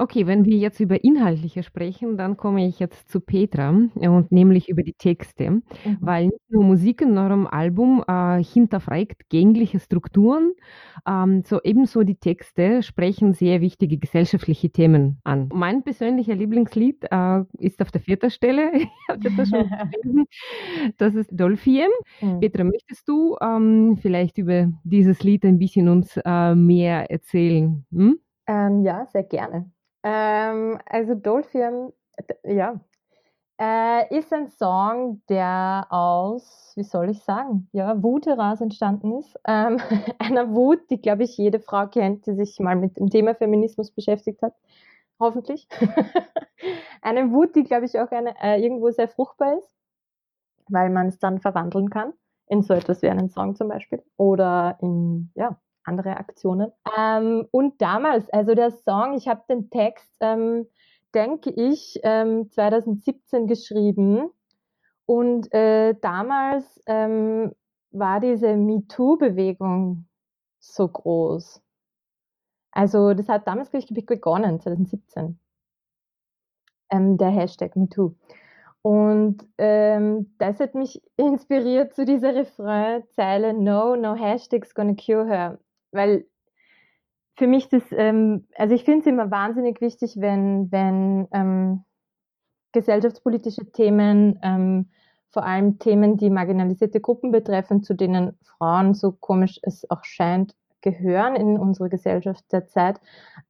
Okay, 0.03 0.27
wenn 0.27 0.45
wir 0.45 0.57
jetzt 0.57 0.81
über 0.81 1.05
Inhaltliche 1.05 1.63
sprechen, 1.63 2.17
dann 2.17 2.37
komme 2.37 2.67
ich 2.67 2.81
jetzt 2.81 3.09
zu 3.09 3.21
Petra 3.21 3.69
und 3.69 4.33
nämlich 4.33 4.69
über 4.69 4.83
die 4.83 4.95
Texte, 4.95 5.51
mhm. 5.51 5.63
weil 6.01 6.25
nicht 6.25 6.51
nur 6.51 6.65
Musik 6.65 7.03
in 7.03 7.17
eurem 7.17 7.47
Album 7.47 8.03
äh, 8.09 8.43
hinterfragt 8.43 9.29
gängliche 9.29 9.79
Strukturen, 9.79 10.55
ähm, 11.07 11.45
so 11.47 11.61
ebenso 11.63 12.03
die 12.03 12.17
Texte 12.17 12.83
sprechen 12.83 13.33
sehr 13.33 13.61
wichtige 13.61 13.97
gesellschaftliche 13.97 14.71
Themen 14.71 15.21
an. 15.23 15.49
Mein 15.55 15.85
persönlicher 15.85 16.35
Lieblingslied 16.35 17.07
äh, 17.09 17.45
ist 17.61 17.81
auf 17.81 17.93
der 17.93 18.01
vierten 18.01 18.31
Stelle, 18.31 18.73
ich 18.75 18.89
habe 19.09 19.31
das 19.37 19.51
schon 19.51 19.71
gelesen, 20.03 20.25
das 20.99 21.15
ist 21.15 21.31
Dolphiem. 21.31 21.91
Mhm. 22.21 22.41
Petra, 22.41 22.65
möchtest 22.65 23.09
du 23.09 23.37
ähm, 23.41 23.97
vielleicht 24.03 24.37
über 24.39 24.69
dieses 24.83 25.23
Lied 25.23 25.45
ein 25.45 25.61
bisschen 25.61 25.89
uns 25.89 26.19
äh, 26.25 26.57
mehr 26.57 27.09
erzählen? 27.09 27.85
Hm? 27.93 28.19
Ähm, 28.49 28.83
ja, 28.83 29.07
sehr 29.07 29.23
gerne. 29.23 29.71
Ähm, 30.03 30.79
also 30.87 31.15
Dolphin, 31.15 31.93
ja, 32.45 32.81
äh, 33.61 34.19
ist 34.19 34.33
ein 34.33 34.49
Song, 34.49 35.23
der 35.29 35.87
aus, 35.91 36.73
wie 36.77 36.83
soll 36.83 37.11
ich 37.11 37.23
sagen, 37.23 37.69
ja, 37.73 38.03
Wut 38.03 38.27
heraus 38.27 38.61
entstanden 38.61 39.19
ist. 39.19 39.39
Ähm, 39.47 39.79
einer 40.19 40.51
Wut, 40.55 40.91
die, 40.91 41.01
glaube 41.01 41.25
ich, 41.25 41.37
jede 41.37 41.61
Frau 41.61 41.87
kennt, 41.87 42.27
die 42.27 42.35
sich 42.35 42.59
mal 42.59 42.77
mit 42.77 42.97
dem 42.99 43.11
Thema 43.11 43.35
Feminismus 43.35 43.91
beschäftigt 43.93 44.43
hat. 44.43 44.55
Hoffentlich. 45.21 45.69
eine 47.03 47.31
Wut, 47.31 47.55
die, 47.55 47.65
glaube 47.65 47.87
ich, 47.87 47.99
auch 48.01 48.11
eine, 48.11 48.35
äh, 48.43 48.61
irgendwo 48.61 48.91
sehr 48.91 49.09
fruchtbar 49.09 49.59
ist, 49.59 49.77
weil 50.69 50.91
man 50.91 51.09
es 51.09 51.19
dann 51.19 51.41
verwandeln 51.41 51.91
kann 51.91 52.13
in 52.49 52.63
so 52.63 52.75
etwas 52.75 53.03
wie 53.03 53.09
einen 53.09 53.31
Song 53.31 53.55
zum 53.55 53.69
Beispiel 53.69 54.03
oder 54.17 54.77
in, 54.81 55.31
ja, 55.35 55.59
andere 55.85 56.17
Aktionen. 56.17 56.73
Ähm, 56.97 57.47
und 57.51 57.81
damals, 57.81 58.29
also 58.31 58.55
der 58.55 58.71
Song, 58.71 59.15
ich 59.15 59.29
habe 59.29 59.43
den 59.49 59.71
Text, 59.71 60.17
ähm, 60.21 60.67
denke 61.15 61.51
ich, 61.51 62.01
ähm, 62.03 62.51
2017 62.51 63.47
geschrieben. 63.47 64.31
Und 65.07 65.53
äh, 65.53 65.95
damals 66.01 66.81
ähm, 66.87 67.53
war 67.91 68.21
diese 68.21 68.57
MeToo-Bewegung 68.57 70.07
so 70.61 70.89
groß. 70.89 71.63
Also 72.71 73.13
das 73.13 73.29
hat 73.29 73.47
damals, 73.47 73.71
glaube 73.71 73.99
ich, 73.99 74.07
begonnen, 74.07 74.61
2017. 74.61 75.39
Ähm, 76.91 77.19
der 77.19 77.31
Hashtag 77.31 77.77
MeToo. 77.77 78.15
Und 78.83 79.47
ähm, 79.59 80.35
das 80.39 80.59
hat 80.59 80.75
mich 80.75 81.01
inspiriert 81.17 81.95
zu 81.95 82.05
dieser 82.05 82.35
Refrain-Zeile 82.35 83.55
No, 83.55 83.97
no 83.97 84.15
hashtags 84.15 84.75
gonna 84.75 84.95
cure 84.95 85.27
her 85.27 85.59
weil 85.93 86.27
für 87.37 87.47
mich 87.47 87.69
das, 87.69 87.83
ähm, 87.93 88.47
also 88.57 88.75
ich 88.75 88.85
finde 88.85 89.01
es 89.01 89.07
immer 89.07 89.31
wahnsinnig 89.31 89.81
wichtig, 89.81 90.17
wenn, 90.19 90.71
wenn 90.71 91.29
ähm, 91.33 91.85
gesellschaftspolitische 92.73 93.71
Themen, 93.73 94.39
ähm, 94.43 94.91
vor 95.31 95.45
allem 95.45 95.79
Themen, 95.79 96.17
die 96.19 96.31
marginalisierte 96.31 97.01
Gruppen 97.01 97.31
betreffen, 97.31 97.83
zu 97.83 97.95
denen 97.95 98.39
Frauen, 98.43 98.95
so 98.95 99.13
komisch 99.13 99.59
es 99.63 99.91
auch 99.91 100.05
scheint, 100.05 100.55
gehören 100.83 101.37
in 101.37 101.59
unserer 101.59 101.89
Gesellschaft 101.89 102.45
derzeit, 102.53 103.01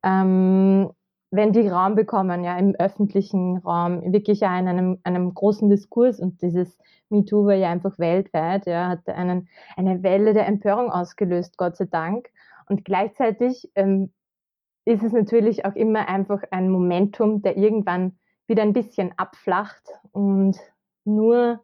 ähm, 0.02 0.90
wenn 1.32 1.52
die 1.54 1.66
Raum 1.66 1.94
bekommen, 1.94 2.44
ja, 2.44 2.58
im 2.58 2.74
öffentlichen 2.74 3.56
Raum, 3.56 4.12
wirklich 4.12 4.40
ja 4.40 4.56
in 4.58 4.68
einem, 4.68 4.98
einem 5.02 5.32
großen 5.32 5.70
Diskurs 5.70 6.20
und 6.20 6.42
dieses 6.42 6.78
MeToo 7.08 7.46
war 7.46 7.54
ja 7.54 7.70
einfach 7.70 7.98
weltweit, 7.98 8.66
ja, 8.66 8.88
hat 8.88 9.08
einen, 9.08 9.48
eine 9.76 10.02
Welle 10.02 10.34
der 10.34 10.46
Empörung 10.46 10.90
ausgelöst, 10.90 11.56
Gott 11.56 11.76
sei 11.78 11.86
Dank. 11.86 12.28
Und 12.68 12.84
gleichzeitig 12.84 13.70
ähm, 13.76 14.12
ist 14.84 15.02
es 15.02 15.12
natürlich 15.12 15.64
auch 15.64 15.74
immer 15.74 16.06
einfach 16.06 16.42
ein 16.50 16.68
Momentum, 16.68 17.40
der 17.40 17.56
irgendwann 17.56 18.18
wieder 18.46 18.62
ein 18.62 18.74
bisschen 18.74 19.12
abflacht 19.16 19.88
und 20.12 20.58
nur, 21.06 21.60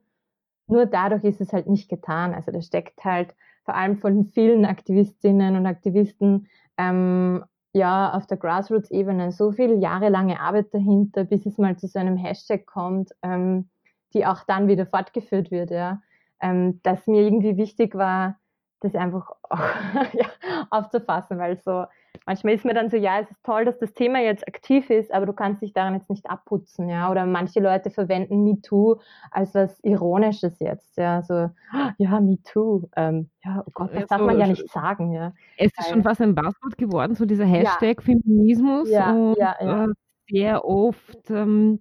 nur 0.67 0.87
dadurch 0.87 1.25
ist 1.25 1.43
es 1.43 1.53
halt 1.53 1.69
nicht 1.69 1.91
getan. 1.91 2.33
Also 2.33 2.53
da 2.53 2.63
steckt 2.63 3.05
halt 3.05 3.35
vor 3.65 3.75
allem 3.75 3.99
von 3.99 4.25
vielen 4.25 4.65
Aktivistinnen 4.65 5.57
und 5.57 5.67
Aktivisten 5.67 6.49
ähm, 6.79 7.45
ja 7.79 8.13
auf 8.13 8.27
der 8.27 8.37
Grassroots-Ebene 8.37 9.33
so 9.33 9.53
viel 9.53 9.81
jahrelange 9.81 10.41
Arbeit 10.41 10.75
dahinter, 10.75 11.25
bis 11.25 11.47
es 11.47 11.59
mal 11.59 11.77
zu 11.77 11.87
so 11.87 11.99
einem 11.99 12.17
Hashtag 12.17 12.67
kommt, 12.67 13.13
ähm, 13.23 13.71
die 14.13 14.27
auch 14.27 14.45
dann 14.45 14.69
wieder 14.69 14.87
fortgeführt 14.87 15.51
wird, 15.51 15.71
ja. 15.71 16.01
Ähm, 16.41 16.81
dass 16.83 17.07
mir 17.07 17.23
irgendwie 17.23 17.57
wichtig 17.57 17.95
war, 17.95 18.39
das 18.81 18.95
einfach 18.95 19.31
auch, 19.43 19.59
ja, 20.13 20.27
aufzufassen, 20.71 21.39
weil 21.39 21.59
so 21.59 21.87
manchmal 22.29 22.53
ist 22.53 22.65
mir 22.67 22.75
dann 22.75 22.91
so, 22.91 22.97
ja, 22.99 23.21
es 23.21 23.31
ist 23.31 23.43
toll, 23.43 23.65
dass 23.65 23.79
das 23.79 23.95
Thema 23.95 24.21
jetzt 24.21 24.47
aktiv 24.47 24.91
ist, 24.91 25.11
aber 25.13 25.25
du 25.25 25.33
kannst 25.33 25.63
dich 25.63 25.73
daran 25.73 25.95
jetzt 25.95 26.11
nicht 26.11 26.29
abputzen, 26.29 26.89
ja. 26.89 27.11
Oder 27.11 27.25
manche 27.25 27.59
Leute 27.59 27.91
verwenden 27.91 28.45
MeToo 28.45 29.01
als 29.31 29.55
was 29.55 29.81
Ironisches 29.83 30.59
jetzt, 30.61 30.99
ja, 30.99 31.23
so, 31.23 31.49
ja, 31.99 32.21
MeToo, 32.21 32.89
ähm, 32.97 33.31
ja, 33.43 33.65
oh 33.67 33.71
Gott, 33.73 33.95
das 33.95 34.07
darf 34.09 34.21
man 34.21 34.39
ja 34.39 34.47
nicht 34.47 34.71
sagen, 34.71 35.13
ja. 35.13 35.33
Es 35.57 35.73
ist 35.79 35.89
schon 35.89 36.03
fast 36.03 36.21
ein 36.21 36.35
Buzzword 36.35 36.77
geworden, 36.77 37.15
so 37.15 37.25
dieser 37.25 37.47
Hashtag 37.47 37.97
ja, 38.01 38.03
Feminismus 38.03 38.91
ja, 38.91 39.11
und 39.11 39.39
ja, 39.39 39.57
ja. 39.61 39.85
Äh, 39.85 39.89
sehr 40.31 40.65
oft 40.67 41.31
ähm, 41.31 41.81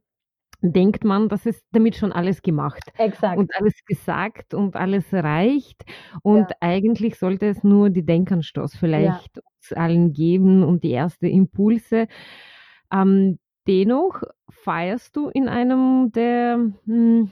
denkt 0.73 1.03
man, 1.03 1.29
das 1.29 1.45
ist 1.45 1.63
damit 1.71 1.95
schon 1.95 2.11
alles 2.11 2.41
gemacht 2.41 2.81
Exakt. 2.97 3.37
und 3.37 3.55
alles 3.55 3.73
gesagt 3.85 4.53
und 4.53 4.75
alles 4.75 5.05
reicht. 5.13 5.83
Und 6.21 6.49
ja. 6.49 6.55
eigentlich 6.59 7.17
sollte 7.17 7.47
es 7.47 7.63
nur 7.63 7.89
die 7.89 8.05
Denkanstoß 8.05 8.75
vielleicht 8.75 9.37
ja. 9.37 9.41
uns 9.43 9.73
allen 9.73 10.13
geben 10.13 10.63
und 10.63 10.83
die 10.83 10.93
ersten 10.93 11.25
Impulse. 11.25 12.07
Ähm, 12.91 13.39
dennoch 13.67 14.23
feierst 14.49 15.15
du 15.15 15.29
in 15.29 15.49
einem 15.49 16.11
der 16.11 16.59
hm, 16.85 17.31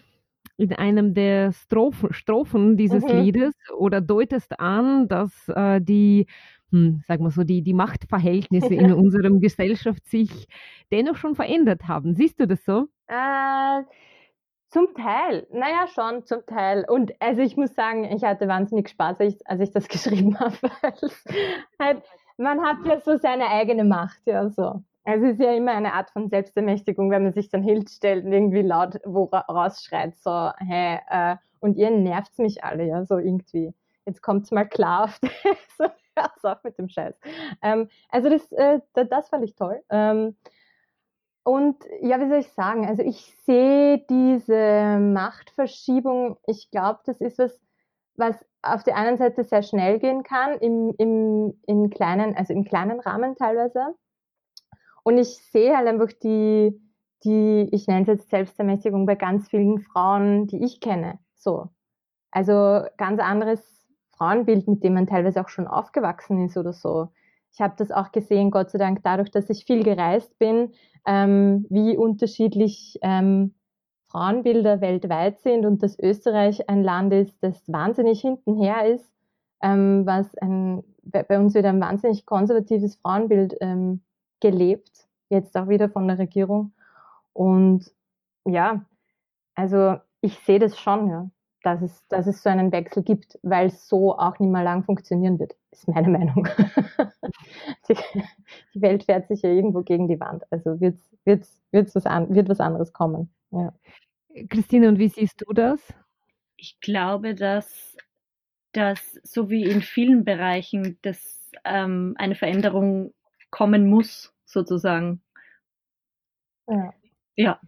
in 0.58 0.74
einem 0.74 1.14
der 1.14 1.52
Strophen, 1.52 2.14
Strophen 2.14 2.78
dieses 2.78 3.04
mhm. 3.04 3.20
Liedes 3.20 3.54
oder 3.78 4.02
deutest 4.02 4.60
an, 4.60 5.08
dass 5.08 5.50
äh, 5.50 5.82
die 5.82 6.28
hm, 6.72 7.04
sagen 7.08 7.24
wir 7.24 7.32
so, 7.32 7.44
die, 7.44 7.62
die 7.62 7.74
Machtverhältnisse 7.74 8.74
in 8.74 8.94
unserer 8.94 9.30
Gesellschaft 9.40 10.08
sich 10.08 10.48
dennoch 10.92 11.16
schon 11.16 11.36
verändert 11.36 11.88
haben. 11.88 12.16
Siehst 12.16 12.40
du 12.40 12.48
das 12.48 12.64
so? 12.66 12.88
Äh, 13.08 13.84
zum 14.70 14.94
Teil, 14.94 15.48
naja, 15.52 15.88
schon 15.88 16.26
zum 16.26 16.46
Teil. 16.46 16.86
Und 16.90 17.14
also 17.20 17.42
ich 17.42 17.56
muss 17.56 17.74
sagen, 17.76 18.04
ich 18.06 18.24
hatte 18.24 18.48
wahnsinnig 18.48 18.90
Spaß, 18.90 19.20
als 19.22 19.36
ich, 19.36 19.48
als 19.48 19.62
ich 19.62 19.72
das 19.72 19.88
geschrieben 19.90 20.40
habe. 20.40 20.58
halt, 21.80 22.04
man 22.38 22.62
hat 22.62 22.86
ja 22.86 23.00
so 23.00 23.18
seine 23.18 23.48
eigene 23.48 23.86
Macht, 23.86 24.20
ja 24.26 24.50
so. 24.50 24.82
Also 25.06 25.26
es 25.28 25.34
ist 25.34 25.42
ja 25.42 25.54
immer 25.54 25.72
eine 25.72 25.94
Art 25.94 26.10
von 26.10 26.30
Selbstermächtigung, 26.30 27.12
wenn 27.12 27.24
man 27.24 27.34
sich 27.34 27.50
dann 27.50 27.62
hinstellt 27.62 28.26
und 28.26 28.34
irgendwie 28.34 28.64
laut 28.64 29.00
wo 29.06 29.26
rausschreit, 29.26 30.18
so, 30.18 30.50
hey, 30.58 31.00
äh, 31.10 31.36
und 31.60 31.78
ihr 31.78 31.92
nervt 31.92 32.38
mich 32.40 32.64
alle, 32.64 32.86
ja, 32.86 33.06
so 33.06 33.18
irgendwie. 33.18 33.72
Jetzt 34.06 34.22
kommt's 34.22 34.52
mal 34.52 34.66
klar 34.66 35.06
auf 35.06 35.20
so, 35.78 35.86
hör's 36.20 36.44
auf 36.44 36.64
mit 36.64 36.78
dem 36.78 36.90
Scheiß. 36.90 37.16
Ähm, 37.62 37.90
also 38.10 38.30
das, 38.30 38.52
äh, 38.52 38.80
das 38.94 39.30
fand 39.30 39.44
ich 39.44 39.56
toll. 39.56 39.82
Ähm, 39.90 40.36
und 41.44 41.78
ja, 42.02 42.20
wie 42.20 42.28
soll 42.28 42.40
ich 42.40 42.52
sagen? 42.54 42.88
Also 42.88 43.04
ich 43.04 43.38
sehe 43.46 44.04
diese 44.10 44.98
Machtverschiebung, 45.00 46.38
ich 46.48 46.72
glaube, 46.72 47.02
das 47.06 47.22
ist 47.22 47.38
was, 47.38 47.62
was 48.16 48.46
auf 48.64 48.84
der 48.84 48.96
einen 48.96 49.18
Seite 49.18 49.44
sehr 49.44 49.62
schnell 49.62 50.00
gehen 50.00 50.24
kann, 50.24 50.58
im, 50.58 50.94
im, 50.98 51.54
in 51.68 51.92
kleinen, 51.92 52.36
also 52.36 52.52
im 52.52 52.64
kleinen 52.64 53.00
Rahmen 53.00 53.36
teilweise. 53.36 53.96
Und 55.04 55.20
ich 55.20 55.38
sehe 55.52 55.78
halt 55.78 55.88
einfach 55.88 56.12
die, 56.24 56.82
die, 57.24 57.70
ich 57.72 57.86
nenne 57.86 58.02
es 58.02 58.08
jetzt 58.08 58.30
Selbstermächtigung 58.32 59.06
bei 59.06 59.14
ganz 59.14 59.48
vielen 59.48 59.82
Frauen, 59.82 60.48
die 60.48 60.64
ich 60.64 60.80
kenne. 60.80 61.20
So. 61.36 61.70
Also 62.32 62.88
ganz 62.98 63.22
anderes 63.22 63.85
Frauenbild, 64.18 64.68
mit 64.68 64.84
dem 64.84 64.94
man 64.94 65.08
teilweise 65.08 65.42
auch 65.42 65.50
schon 65.50 65.68
aufgewachsen 65.68 66.46
ist 66.46 66.58
oder 66.58 66.74
so. 66.74 67.10
Ich 67.54 67.62
habe 67.62 67.76
das 67.78 67.92
auch 67.92 68.12
gesehen, 68.12 68.52
Gott 68.52 68.72
sei 68.72 68.80
Dank, 68.80 69.02
dadurch, 69.04 69.32
dass 69.32 69.50
ich 69.50 69.66
viel 69.66 69.84
gereist 69.84 70.38
bin, 70.40 70.74
ähm, 71.06 71.66
wie 71.70 71.96
unterschiedlich 71.96 73.00
ähm, 73.02 73.54
Frauenbilder 74.08 74.82
weltweit 74.82 75.40
sind 75.40 75.66
und 75.66 75.82
dass 75.82 76.00
Österreich 76.00 76.70
ein 76.70 76.84
Land 76.84 77.14
ist, 77.14 77.36
das 77.42 77.62
wahnsinnig 77.72 78.22
hintenher 78.22 78.86
ist, 78.86 79.10
ähm, 79.62 80.06
was 80.06 80.38
ein, 80.38 80.84
bei, 81.04 81.40
uns 81.40 81.54
wird 81.54 81.66
ein 81.66 81.82
wahnsinnig 81.82 82.26
konservatives 82.26 82.96
Frauenbild 82.98 83.56
ähm, 83.62 84.02
gelebt, 84.42 85.08
jetzt 85.30 85.56
auch 85.58 85.70
wieder 85.70 85.90
von 85.90 86.08
der 86.08 86.20
Regierung. 86.20 86.74
Und 87.34 87.92
ja, 88.46 88.86
also 89.56 89.98
ich 90.22 90.38
sehe 90.40 90.60
das 90.60 90.78
schon, 90.78 91.10
ja 91.10 91.30
dass 91.66 91.82
es, 91.82 92.08
dass 92.10 92.28
es 92.28 92.44
so 92.44 92.50
einen 92.50 92.72
Wechsel 92.72 93.02
gibt, 93.02 93.40
weil 93.42 93.68
es 93.68 93.88
so 93.88 94.18
auch 94.18 94.38
nicht 94.40 94.52
mehr 94.52 94.64
lang 94.64 94.84
funktionieren 94.84 95.40
wird, 95.40 95.56
ist 95.72 95.88
meine 95.88 96.10
Meinung. 96.18 96.48
die, 97.90 97.98
die, 98.74 98.82
Welt 98.82 99.06
fährt 99.06 99.28
sich 99.28 99.42
ja 99.42 99.50
irgendwo 99.50 99.82
gegen 99.82 100.08
die 100.08 100.20
Wand, 100.20 100.44
also 100.52 100.80
wird's, 100.80 101.10
wird's, 101.24 101.62
wird's 101.72 101.96
was 101.96 102.06
an, 102.06 102.34
wird 102.34 102.50
was 102.50 102.60
anderes 102.60 102.94
kommen. 102.94 103.30
Ja. 103.52 103.74
Christine, 104.50 104.90
und 104.90 105.00
wie 105.00 105.10
siehst 105.10 105.42
du 105.42 105.54
das? 105.54 105.82
Ich 106.56 106.80
glaube, 106.82 107.34
dass, 107.34 107.98
dass 108.72 109.20
so 109.24 109.50
wie 109.50 109.64
in 109.64 109.82
vielen 109.82 110.24
Bereichen 110.24 111.00
dass, 111.02 111.52
ähm, 111.64 112.14
eine 112.18 112.36
Veränderung 112.36 113.14
kommen 113.50 113.90
muss, 113.90 114.34
sozusagen, 114.46 115.22
Ja. 116.68 116.94
Ja. 117.38 117.60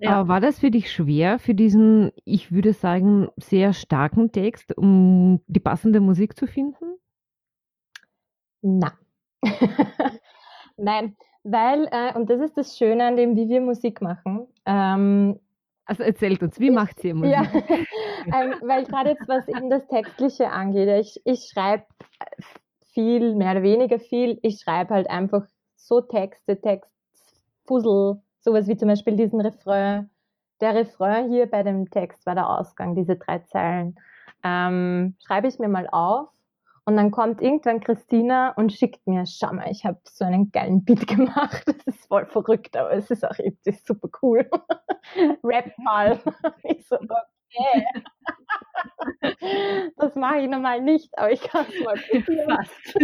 ja. 0.00 0.28
war 0.28 0.40
das 0.40 0.60
für 0.60 0.70
dich 0.70 0.92
schwer, 0.92 1.38
für 1.38 1.54
diesen, 1.54 2.12
ich 2.24 2.52
würde 2.52 2.72
sagen, 2.72 3.28
sehr 3.36 3.72
starken 3.72 4.30
Text, 4.30 4.76
um 4.76 5.40
die 5.48 5.60
passende 5.60 6.00
Musik 6.00 6.36
zu 6.36 6.46
finden? 6.46 6.96
Nein. 8.62 8.92
Nein, 10.76 11.16
weil, 11.42 11.88
äh, 11.90 12.16
und 12.16 12.28
das 12.30 12.40
ist 12.40 12.56
das 12.56 12.76
Schöne 12.76 13.06
an 13.06 13.16
dem, 13.16 13.36
wie 13.36 13.48
wir 13.48 13.60
Musik 13.60 14.00
machen. 14.02 14.46
Ähm, 14.64 15.40
also 15.86 16.02
erzählt 16.02 16.42
uns, 16.42 16.58
wie 16.58 16.70
macht 16.70 17.02
ihr 17.04 17.14
Musik? 17.14 17.32
Ja, 17.32 17.42
ähm, 18.26 18.54
weil 18.62 18.84
gerade 18.84 19.10
jetzt, 19.10 19.28
was 19.28 19.46
eben 19.48 19.70
das 19.70 19.86
Textliche 19.86 20.50
angeht, 20.50 20.88
ich, 21.00 21.20
ich 21.24 21.48
schreibe 21.52 21.84
viel, 22.92 23.34
mehr 23.36 23.52
oder 23.52 23.62
weniger 23.62 23.98
viel. 24.00 24.38
Ich 24.42 24.60
schreibe 24.60 24.94
halt 24.94 25.08
einfach 25.08 25.46
so 25.76 26.00
Texte, 26.00 26.60
Textfussel, 26.60 28.20
sowas 28.46 28.68
wie 28.68 28.76
zum 28.76 28.88
Beispiel 28.88 29.16
diesen 29.16 29.40
Refrain. 29.40 30.08
Der 30.60 30.74
Refrain 30.74 31.28
hier 31.30 31.50
bei 31.50 31.62
dem 31.62 31.90
Text 31.90 32.24
war 32.24 32.34
der 32.34 32.48
Ausgang, 32.48 32.94
diese 32.94 33.16
drei 33.16 33.40
Zeilen. 33.40 33.98
Ähm, 34.42 35.16
schreibe 35.26 35.48
ich 35.48 35.58
mir 35.58 35.68
mal 35.68 35.88
auf 35.90 36.28
und 36.84 36.96
dann 36.96 37.10
kommt 37.10 37.42
irgendwann 37.42 37.80
Christina 37.80 38.52
und 38.52 38.72
schickt 38.72 39.04
mir, 39.08 39.26
schau 39.26 39.52
mal, 39.52 39.68
ich 39.70 39.84
habe 39.84 39.98
so 40.04 40.24
einen 40.24 40.52
geilen 40.52 40.84
Beat 40.84 41.06
gemacht. 41.08 41.64
Das 41.84 41.96
ist 41.96 42.06
voll 42.06 42.26
verrückt, 42.26 42.76
aber 42.76 42.92
es 42.92 43.10
ist 43.10 43.24
auch 43.24 43.36
ist 43.64 43.86
super 43.86 44.08
cool. 44.22 44.48
Rap 45.42 45.76
mal. 45.78 46.20
Ich 46.62 46.86
so, 46.86 46.96
okay. 46.96 47.86
Das 49.96 50.14
mache 50.14 50.38
ich 50.38 50.48
normal 50.48 50.80
nicht, 50.82 51.16
aber 51.18 51.32
ich 51.32 51.40
kann 51.42 51.66
es 51.68 51.84
mal 51.84 51.96
probieren. 51.96 52.56
Fast. 52.56 52.96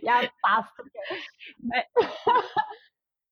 ja, 0.00 0.22
passt. 0.42 0.72
Okay. 0.78 1.84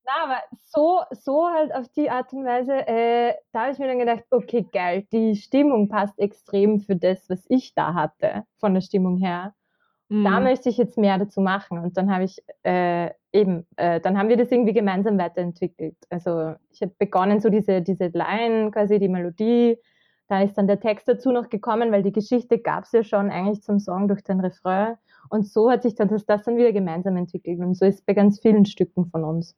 Na, 0.06 0.22
aber 0.22 0.42
so, 0.66 1.02
so 1.10 1.48
halt 1.48 1.65
auf 1.78 1.88
die 1.88 2.10
Art 2.10 2.32
und 2.32 2.44
Weise, 2.44 2.72
äh, 2.86 3.34
da 3.52 3.62
habe 3.62 3.72
ich 3.72 3.78
mir 3.78 3.86
dann 3.86 3.98
gedacht, 3.98 4.24
okay, 4.30 4.66
geil, 4.72 5.06
die 5.12 5.36
Stimmung 5.36 5.88
passt 5.88 6.18
extrem 6.18 6.80
für 6.80 6.96
das, 6.96 7.28
was 7.28 7.44
ich 7.48 7.74
da 7.74 7.94
hatte, 7.94 8.44
von 8.58 8.74
der 8.74 8.80
Stimmung 8.80 9.18
her. 9.18 9.54
Mhm. 10.08 10.24
Da 10.24 10.40
möchte 10.40 10.68
ich 10.68 10.76
jetzt 10.76 10.98
mehr 10.98 11.18
dazu 11.18 11.40
machen. 11.40 11.78
Und 11.78 11.96
dann 11.96 12.12
habe 12.12 12.24
ich 12.24 12.42
äh, 12.62 13.10
eben, 13.32 13.66
äh, 13.76 14.00
dann 14.00 14.18
haben 14.18 14.28
wir 14.28 14.36
das 14.36 14.50
irgendwie 14.50 14.72
gemeinsam 14.72 15.18
weiterentwickelt. 15.18 15.96
Also 16.10 16.54
ich 16.70 16.80
habe 16.82 16.92
begonnen, 16.98 17.40
so 17.40 17.48
diese, 17.50 17.82
diese 17.82 18.06
Line, 18.06 18.70
quasi 18.70 18.98
die 18.98 19.08
Melodie, 19.08 19.78
da 20.28 20.42
ist 20.42 20.58
dann 20.58 20.66
der 20.66 20.80
Text 20.80 21.06
dazu 21.06 21.30
noch 21.30 21.48
gekommen, 21.48 21.92
weil 21.92 22.02
die 22.02 22.12
Geschichte 22.12 22.58
gab 22.58 22.84
es 22.84 22.92
ja 22.92 23.04
schon 23.04 23.30
eigentlich 23.30 23.62
zum 23.62 23.78
Song 23.78 24.08
durch 24.08 24.22
den 24.22 24.40
Refrain. 24.40 24.96
Und 25.28 25.46
so 25.46 25.70
hat 25.70 25.82
sich 25.82 25.94
dann 25.94 26.08
das, 26.08 26.24
das 26.24 26.44
dann 26.44 26.56
wieder 26.56 26.72
gemeinsam 26.72 27.16
entwickelt. 27.16 27.60
Und 27.60 27.74
so 27.74 27.84
ist 27.84 27.96
es 27.96 28.02
bei 28.02 28.14
ganz 28.14 28.40
vielen 28.40 28.64
Stücken 28.64 29.06
von 29.06 29.24
uns. 29.24 29.56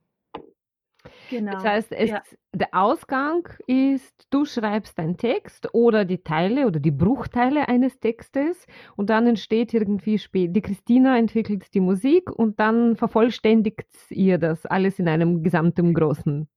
Genau. 1.31 1.53
Das 1.53 1.65
heißt, 1.65 1.93
es, 1.93 2.11
ja. 2.11 2.23
der 2.53 2.69
Ausgang 2.73 3.49
ist, 3.67 4.27
du 4.31 4.45
schreibst 4.45 4.99
deinen 4.99 5.17
Text 5.17 5.69
oder 5.75 6.05
die 6.05 6.23
Teile 6.23 6.67
oder 6.67 6.81
die 6.81 6.91
Bruchteile 6.91 7.69
eines 7.69 8.01
Textes 8.01 8.67
und 8.97 9.11
dann 9.11 9.27
entsteht 9.27 9.75
irgendwie 9.75 10.19
spät. 10.19 10.55
Die 10.55 10.63
Christina 10.63 11.19
entwickelt 11.19 11.75
die 11.75 11.81
Musik 11.81 12.31
und 12.31 12.59
dann 12.61 12.97
vervollständigt 12.97 13.87
ihr 14.11 14.39
das 14.39 14.67
alles 14.67 14.99
in 14.99 15.09
einem 15.09 15.43
gesamten 15.43 15.95
großen 15.95 16.49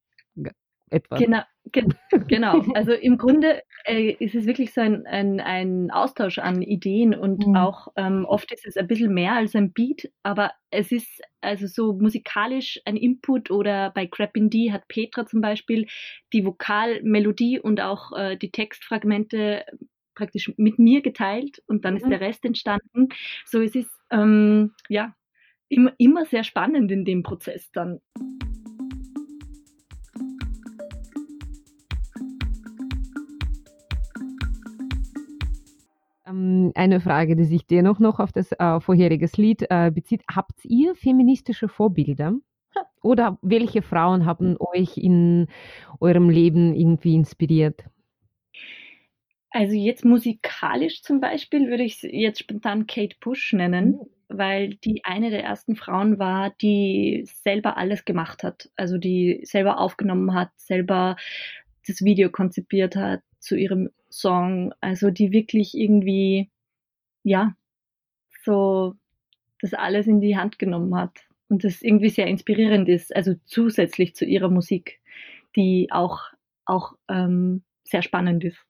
etwas. 0.91 1.19
Genau, 1.19 1.41
ge 1.71 1.85
genau. 2.27 2.61
Also 2.73 2.91
im 2.91 3.17
Grunde 3.17 3.61
äh, 3.85 4.11
ist 4.19 4.35
es 4.35 4.45
wirklich 4.45 4.73
so 4.73 4.81
ein, 4.81 5.05
ein, 5.07 5.39
ein 5.39 5.91
Austausch 5.91 6.37
an 6.39 6.61
Ideen 6.61 7.15
und 7.15 7.47
mhm. 7.47 7.55
auch 7.55 7.87
ähm, 7.95 8.25
oft 8.25 8.51
ist 8.51 8.65
es 8.65 8.77
ein 8.77 8.87
bisschen 8.87 9.13
mehr 9.13 9.33
als 9.33 9.55
ein 9.55 9.71
Beat, 9.71 10.11
aber 10.23 10.51
es 10.69 10.91
ist 10.91 11.21
also 11.39 11.67
so 11.67 11.93
musikalisch 11.93 12.79
ein 12.85 12.97
Input 12.97 13.51
oder 13.51 13.91
bei 13.91 14.05
Crap 14.05 14.35
in 14.37 14.49
D 14.49 14.71
hat 14.71 14.87
Petra 14.87 15.25
zum 15.25 15.41
Beispiel 15.41 15.87
die 16.33 16.45
Vokalmelodie 16.45 17.59
und 17.59 17.81
auch 17.81 18.11
äh, 18.17 18.37
die 18.37 18.51
Textfragmente 18.51 19.65
praktisch 20.13 20.51
mit 20.57 20.77
mir 20.77 21.01
geteilt 21.01 21.63
und 21.67 21.85
dann 21.85 21.93
mhm. 21.93 22.01
ist 22.01 22.09
der 22.09 22.21
Rest 22.21 22.45
entstanden. 22.45 23.09
So 23.45 23.61
es 23.61 23.75
ist 23.75 23.89
ähm, 24.11 24.73
ja 24.89 25.15
immer, 25.69 25.93
immer 25.97 26.25
sehr 26.25 26.43
spannend 26.43 26.91
in 26.91 27.05
dem 27.05 27.23
Prozess 27.23 27.71
dann. 27.71 28.01
Eine 36.75 36.99
Frage, 36.99 37.35
die 37.35 37.45
sich 37.45 37.65
dennoch 37.67 37.99
noch 37.99 38.19
auf 38.19 38.31
das 38.31 38.51
äh, 38.51 38.79
vorheriges 38.79 39.37
Lied 39.37 39.65
äh, 39.69 39.91
bezieht. 39.91 40.23
Habt 40.33 40.63
ihr 40.65 40.95
feministische 40.95 41.67
Vorbilder? 41.67 42.33
Oder 43.01 43.37
welche 43.41 43.81
Frauen 43.81 44.25
haben 44.25 44.57
euch 44.59 44.97
in 44.97 45.47
eurem 45.99 46.29
Leben 46.29 46.73
irgendwie 46.75 47.15
inspiriert? 47.15 47.83
Also 49.51 49.73
jetzt 49.73 50.05
musikalisch 50.05 51.01
zum 51.01 51.19
Beispiel 51.19 51.67
würde 51.67 51.83
ich 51.83 52.01
jetzt 52.03 52.39
spontan 52.39 52.87
Kate 52.87 53.17
Bush 53.19 53.51
nennen, 53.51 53.89
mhm. 53.89 54.05
weil 54.29 54.75
die 54.75 55.03
eine 55.03 55.29
der 55.29 55.43
ersten 55.43 55.75
Frauen 55.75 56.19
war, 56.19 56.51
die 56.61 57.23
selber 57.25 57.75
alles 57.75 58.05
gemacht 58.05 58.43
hat. 58.43 58.69
Also 58.77 58.97
die 58.97 59.41
selber 59.43 59.77
aufgenommen 59.77 60.33
hat, 60.33 60.51
selber 60.55 61.17
das 61.85 62.01
Video 62.01 62.29
konzipiert 62.29 62.95
hat 62.95 63.21
zu 63.39 63.55
ihrem 63.55 63.89
Song, 64.11 64.73
also 64.81 65.09
die 65.09 65.31
wirklich 65.31 65.75
irgendwie, 65.75 66.49
ja, 67.23 67.55
so 68.43 68.95
das 69.61 69.73
alles 69.73 70.07
in 70.07 70.21
die 70.21 70.37
Hand 70.37 70.59
genommen 70.59 70.95
hat 70.95 71.27
und 71.49 71.63
das 71.63 71.81
irgendwie 71.81 72.09
sehr 72.09 72.27
inspirierend 72.27 72.89
ist, 72.89 73.15
also 73.15 73.33
zusätzlich 73.45 74.15
zu 74.15 74.25
ihrer 74.25 74.49
Musik, 74.49 74.99
die 75.55 75.89
auch, 75.91 76.21
auch 76.65 76.93
ähm, 77.07 77.63
sehr 77.83 78.01
spannend 78.01 78.43
ist. 78.43 78.65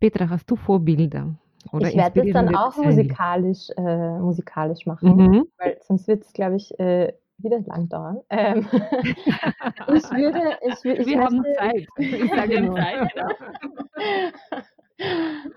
Petra, 0.00 0.28
hast 0.28 0.50
du 0.50 0.56
Vorbilder? 0.56 1.38
Oder 1.72 1.88
ich 1.88 1.96
werde 1.96 2.22
das 2.22 2.32
dann 2.32 2.54
auch 2.54 2.76
musikalisch, 2.76 3.70
äh, 3.76 4.18
musikalisch 4.18 4.86
machen, 4.86 5.16
mhm. 5.16 5.46
weil 5.58 5.78
sonst 5.80 6.06
wird 6.06 6.24
es, 6.24 6.32
glaube 6.32 6.56
ich, 6.56 6.78
äh, 6.78 7.12
wieder 7.38 7.60
lang 7.66 7.88
dauern. 7.88 8.20
Ähm, 8.30 8.66
ich 8.72 10.10
würde, 10.10 10.58
ich, 10.62 10.84
ich 10.84 11.06
Wir 11.06 11.20
haben 11.20 11.44
Zeit. 11.56 11.86
Ich 11.98 12.30
sage 12.30 12.60
nur. 12.62 12.76
Zeit, 12.76 13.10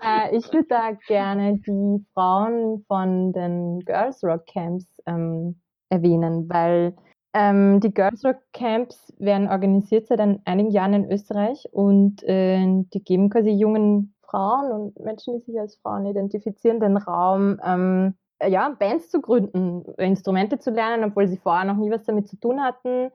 äh, 0.02 0.36
ich 0.36 0.52
würde 0.52 0.68
da 0.68 0.92
gerne 1.06 1.58
die 1.58 2.04
Frauen 2.14 2.84
von 2.86 3.32
den 3.32 3.80
Girls 3.80 4.22
Rock 4.22 4.46
Camps 4.46 4.86
ähm, 5.06 5.60
erwähnen, 5.88 6.48
weil 6.48 6.94
ähm, 7.32 7.80
die 7.80 7.92
Girls 7.92 8.24
Rock 8.24 8.40
Camps 8.52 9.12
werden 9.18 9.48
organisiert 9.48 10.08
seit 10.08 10.20
einigen 10.20 10.70
Jahren 10.70 10.94
in 10.94 11.10
Österreich 11.10 11.66
und 11.72 12.22
äh, 12.24 12.66
die 12.92 13.04
geben 13.04 13.30
quasi 13.30 13.50
jungen 13.50 14.14
Frauen 14.22 14.72
und 14.72 15.00
Menschen, 15.00 15.38
die 15.38 15.44
sich 15.44 15.58
als 15.58 15.76
Frauen 15.76 16.06
identifizieren, 16.06 16.80
den 16.80 16.96
Raum, 16.96 17.60
ähm, 17.64 18.14
ja, 18.48 18.68
Bands 18.78 19.10
zu 19.10 19.20
gründen, 19.20 19.84
Instrumente 19.98 20.58
zu 20.58 20.70
lernen, 20.70 21.04
obwohl 21.04 21.26
sie 21.28 21.36
vorher 21.36 21.64
noch 21.64 21.76
nie 21.76 21.90
was 21.90 22.04
damit 22.04 22.28
zu 22.28 22.36
tun 22.38 22.62
hatten. 22.62 23.10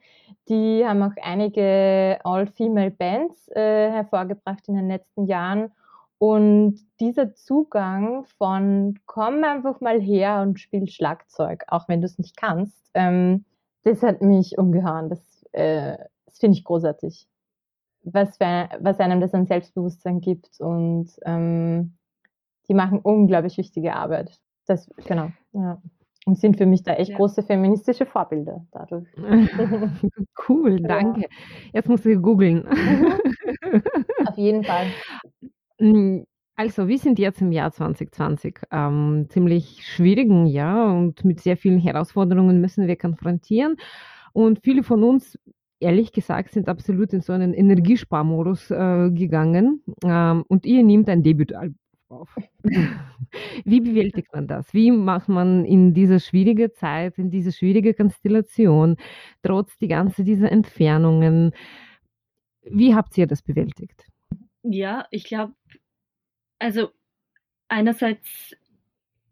Die 0.49 0.85
haben 0.85 1.01
auch 1.01 1.15
einige 1.21 2.19
All-Female-Bands 2.23 3.49
äh, 3.49 3.91
hervorgebracht 3.91 4.67
in 4.67 4.75
den 4.75 4.87
letzten 4.87 5.25
Jahren. 5.25 5.71
Und 6.17 6.79
dieser 6.99 7.33
Zugang 7.33 8.25
von 8.37 8.99
komm 9.05 9.43
einfach 9.43 9.81
mal 9.81 9.99
her 9.99 10.41
und 10.41 10.59
spiel 10.59 10.87
Schlagzeug, 10.87 11.65
auch 11.67 11.87
wenn 11.89 12.01
du 12.01 12.05
es 12.05 12.17
nicht 12.17 12.37
kannst, 12.37 12.89
ähm, 12.93 13.45
das 13.83 14.01
hat 14.01 14.21
mich 14.21 14.57
umgehauen. 14.57 15.09
Das, 15.09 15.45
äh, 15.51 15.97
das 16.25 16.39
finde 16.39 16.57
ich 16.57 16.63
großartig. 16.63 17.27
Was, 18.03 18.37
für, 18.37 18.69
was 18.79 18.99
einem 18.99 19.19
das 19.19 19.33
an 19.33 19.47
Selbstbewusstsein 19.47 20.21
gibt 20.21 20.59
und 20.59 21.09
ähm, 21.25 21.97
die 22.67 22.75
machen 22.75 22.99
unglaublich 22.99 23.57
wichtige 23.57 23.95
Arbeit. 23.95 24.39
Das, 24.65 24.89
genau, 25.05 25.29
ja. 25.53 25.81
Und 26.27 26.39
sind 26.39 26.57
für 26.57 26.65
mich 26.65 26.81
da 26.81 26.93
echt 26.93 27.11
ja. 27.11 27.17
große 27.17 27.43
feministische 27.43 28.05
Vorbilder 28.07 28.65
dadurch. 28.71 29.07
cool, 30.49 30.79
danke. 30.81 31.21
Ja. 31.21 31.27
Jetzt 31.73 31.87
musst 31.87 32.05
du 32.05 32.19
googeln. 32.19 32.67
Mhm. 32.67 33.13
Auf 34.25 34.37
jeden 34.37 34.63
Fall. 34.63 34.87
Hm, 35.77 36.25
also, 36.55 36.87
wir 36.87 36.97
sind 36.97 37.19
jetzt 37.19 37.41
im 37.41 37.51
Jahr 37.51 37.69
2020, 37.69 38.59
ähm, 38.71 39.25
ziemlich 39.27 39.85
schwierigen 39.85 40.45
Jahr 40.45 40.95
und 40.95 41.25
mit 41.25 41.41
sehr 41.41 41.57
vielen 41.57 41.79
Herausforderungen 41.79 42.61
müssen 42.61 42.87
wir 42.87 42.95
konfrontieren. 42.95 43.75
Und 44.31 44.61
viele 44.63 44.81
von 44.81 45.03
uns, 45.03 45.37
ehrlich 45.81 46.13
gesagt, 46.13 46.51
sind 46.51 46.69
absolut 46.69 47.11
in 47.11 47.19
so 47.19 47.33
einen 47.33 47.53
Energiesparmodus 47.53 48.71
äh, 48.71 49.11
gegangen. 49.11 49.83
Ähm, 50.05 50.45
und 50.47 50.65
ihr 50.65 50.81
nehmt 50.81 51.09
ein 51.09 51.23
Debütalbum 51.23 51.75
auf. 52.09 52.35
Wie 53.65 53.81
bewältigt 53.81 54.33
man 54.33 54.47
das? 54.47 54.73
Wie 54.73 54.91
macht 54.91 55.29
man 55.29 55.65
in 55.65 55.93
dieser 55.93 56.19
schwierigen 56.19 56.71
Zeit, 56.73 57.17
in 57.17 57.29
dieser 57.29 57.51
schwierigen 57.51 57.95
Konstellation, 57.95 58.97
trotz 59.43 59.77
die 59.77 59.87
ganze 59.87 60.23
dieser 60.23 60.51
Entfernungen, 60.51 61.51
wie 62.63 62.95
habt 62.95 63.17
ihr 63.17 63.27
das 63.27 63.41
bewältigt? 63.41 64.07
Ja, 64.63 65.07
ich 65.11 65.23
glaube, 65.25 65.53
also 66.59 66.89
einerseits 67.67 68.55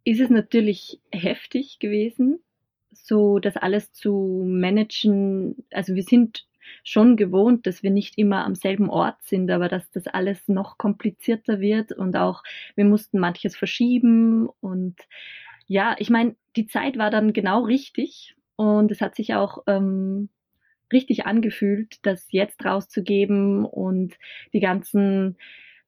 ist 0.04 0.20
es 0.20 0.30
natürlich 0.30 1.02
heftig 1.12 1.80
gewesen, 1.80 2.40
so 2.92 3.40
das 3.40 3.58
alles 3.58 3.92
zu 3.94 4.44
managen. 4.46 5.66
Also 5.72 5.96
wir 5.96 6.04
sind 6.04 6.46
schon 6.84 7.18
gewohnt, 7.18 7.66
dass 7.68 7.84
wir 7.84 7.92
nicht 7.92 8.18
immer 8.18 8.46
am 8.46 8.56
selben 8.56 8.90
Ort 8.90 9.22
sind, 9.24 9.50
aber 9.52 9.70
dass 9.70 9.90
das 9.92 10.08
alles 10.08 10.48
noch 10.48 10.78
komplizierter 10.78 11.60
wird 11.60 11.92
und 11.92 12.16
auch 12.16 12.44
wir 12.76 12.86
mussten 12.86 13.20
manches 13.20 13.56
verschieben 13.56 14.50
und 14.60 14.96
ja, 15.68 15.96
ich 15.98 16.10
meine, 16.10 16.36
die 16.56 16.68
Zeit 16.68 16.98
war 16.98 17.10
dann 17.10 17.34
genau 17.34 17.64
richtig 17.64 18.36
und 18.56 18.92
es 18.92 19.02
hat 19.02 19.16
sich 19.16 19.34
auch 19.34 19.64
ähm, 19.68 20.30
richtig 20.92 21.26
angefühlt, 21.26 22.06
das 22.06 22.28
jetzt 22.32 22.64
rauszugeben 22.64 23.66
und 23.66 24.16
die 24.54 24.60
ganzen 24.60 25.38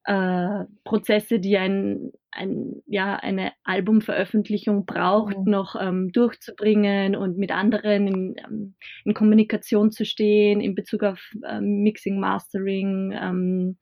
äh, 0.04 0.64
Prozesse, 0.84 1.38
die 1.40 1.56
ein, 1.56 2.12
ein, 2.30 2.82
ja, 2.86 3.16
eine 3.16 3.52
Albumveröffentlichung 3.64 4.84
braucht, 4.84 5.38
mhm. 5.38 5.50
noch 5.50 5.76
ähm, 5.80 6.12
durchzubringen 6.12 7.16
und 7.16 7.38
mit 7.38 7.50
anderen 7.50 8.06
in, 8.06 8.36
ähm, 8.38 8.74
in, 9.04 9.14
Kommunikation 9.14 9.90
zu 9.90 10.04
stehen 10.04 10.60
in 10.60 10.74
Bezug 10.74 11.02
auf 11.02 11.20
ähm, 11.48 11.82
Mixing, 11.82 12.20
Mastering, 12.20 13.12
ähm, 13.12 13.78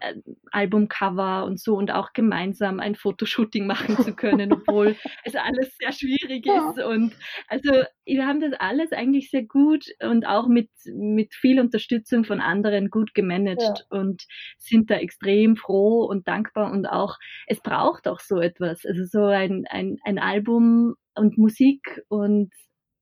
äh, 0.00 0.14
Albumcover 0.50 1.44
und 1.46 1.58
so 1.58 1.76
und 1.76 1.90
auch 1.90 2.12
gemeinsam 2.12 2.80
ein 2.80 2.94
Fotoshooting 2.94 3.66
machen 3.66 3.96
zu 3.96 4.14
können, 4.14 4.52
obwohl 4.52 4.96
es 5.24 5.34
alles 5.34 5.76
sehr 5.78 5.92
schwierig 5.92 6.46
ist. 6.46 6.78
Ja. 6.78 6.86
Und 6.86 7.14
also 7.48 7.70
wir 8.04 8.26
haben 8.26 8.40
das 8.40 8.52
alles 8.58 8.92
eigentlich 8.92 9.30
sehr 9.30 9.44
gut 9.44 9.86
und 10.00 10.26
auch 10.26 10.46
mit, 10.46 10.68
mit 10.92 11.34
viel 11.34 11.58
Unterstützung 11.58 12.24
von 12.24 12.40
anderen 12.40 12.90
gut 12.90 13.14
gemanagt 13.14 13.62
ja. 13.62 13.98
und 13.98 14.24
sind 14.58 14.90
da 14.90 14.96
extrem 14.96 15.56
froh 15.56 16.04
und 16.04 16.28
dankbar 16.28 16.70
und 16.70 16.86
auch, 16.86 17.16
es 17.46 17.60
braucht 17.60 17.93
auch 18.06 18.20
so 18.20 18.40
etwas, 18.40 18.84
also 18.84 19.04
so 19.04 19.24
ein, 19.24 19.64
ein, 19.68 19.98
ein 20.04 20.18
Album 20.18 20.94
und 21.14 21.38
Musik 21.38 22.02
und 22.08 22.52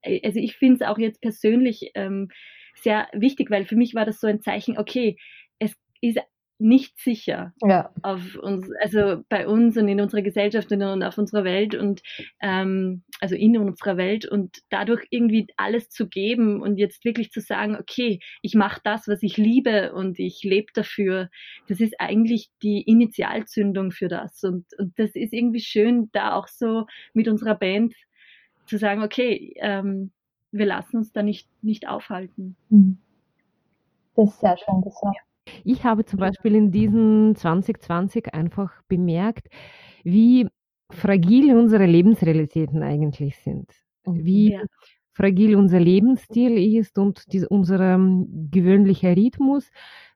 also 0.05 0.40
ich 0.40 0.57
finde 0.57 0.76
es 0.76 0.90
auch 0.90 0.98
jetzt 0.98 1.20
persönlich 1.20 1.92
ähm, 1.94 2.28
sehr 2.74 3.09
wichtig, 3.12 3.50
weil 3.50 3.64
für 3.66 3.76
mich 3.76 3.94
war 3.94 4.05
das 4.05 4.20
so 4.20 4.26
ein 4.26 4.40
Zeichen, 4.40 4.78
okay, 4.78 5.16
es 5.59 5.74
ist 6.00 6.18
nicht 6.62 6.98
sicher 6.98 7.53
ja. 7.62 7.90
auf 8.03 8.37
uns, 8.37 8.70
also 8.81 9.22
bei 9.29 9.46
uns 9.46 9.77
und 9.77 9.88
in 9.88 10.01
unserer 10.01 10.22
Gesellschaft 10.22 10.70
und 10.72 11.03
auf 11.03 11.18
unserer 11.18 11.44
Welt 11.44 11.75
und 11.75 12.03
ähm, 12.40 13.03
also 13.20 13.35
in 13.35 13.57
unserer 13.59 13.96
Welt 13.96 14.27
und 14.27 14.59
dadurch 14.70 15.07
irgendwie 15.11 15.46
alles 15.57 15.90
zu 15.90 16.09
geben 16.09 16.62
und 16.62 16.79
jetzt 16.79 17.05
wirklich 17.05 17.31
zu 17.31 17.40
sagen, 17.40 17.77
okay, 17.77 18.20
ich 18.42 18.55
mache 18.55 18.81
das, 18.85 19.09
was 19.09 19.22
ich 19.22 19.37
liebe 19.37 19.92
und 19.92 20.18
ich 20.18 20.42
lebe 20.42 20.72
dafür, 20.75 21.29
das 21.68 21.81
ist 21.81 21.94
eigentlich 21.98 22.51
die 22.62 22.83
Initialzündung 22.83 23.90
für 23.90 24.09
das 24.09 24.42
und, 24.44 24.66
und 24.79 24.98
das 24.98 25.11
ist 25.14 25.33
irgendwie 25.33 25.61
schön, 25.61 26.11
da 26.12 26.35
auch 26.35 26.48
so 26.48 26.87
mit 27.12 27.29
unserer 27.29 27.55
Band 27.55 27.94
zu 28.66 28.79
sagen, 28.79 29.03
okay, 29.03 29.55
ähm, 29.57 30.12
wir 30.53 30.66
lassen 30.66 30.98
uns 30.98 31.12
da 31.12 31.22
nicht, 31.22 31.48
nicht 31.62 31.88
aufhalten. 31.88 32.57
Mhm. 32.68 32.98
Das 34.14 34.29
ist 34.29 34.40
sehr 34.40 34.57
schön 34.59 34.83
gesagt. 34.83 35.16
Ich 35.64 35.85
habe 35.85 36.05
zum 36.05 36.18
Beispiel 36.18 36.55
in 36.55 36.70
diesem 36.70 37.35
2020 37.35 38.33
einfach 38.35 38.83
bemerkt, 38.88 39.48
wie 40.05 40.48
fragil 40.90 41.57
unsere 41.57 41.87
Lebensrealitäten 41.87 42.83
eigentlich 42.83 43.37
sind. 43.38 43.70
Mhm, 44.07 44.24
wie 44.24 44.52
ja. 44.52 44.62
fragil 45.12 45.57
unser 45.57 45.81
Lebensstil 45.81 46.76
ist 46.76 46.98
und 46.98 47.33
die, 47.33 47.44
unser 47.46 47.81
ähm, 47.81 48.48
gewöhnlicher 48.50 49.16
Rhythmus. 49.16 49.70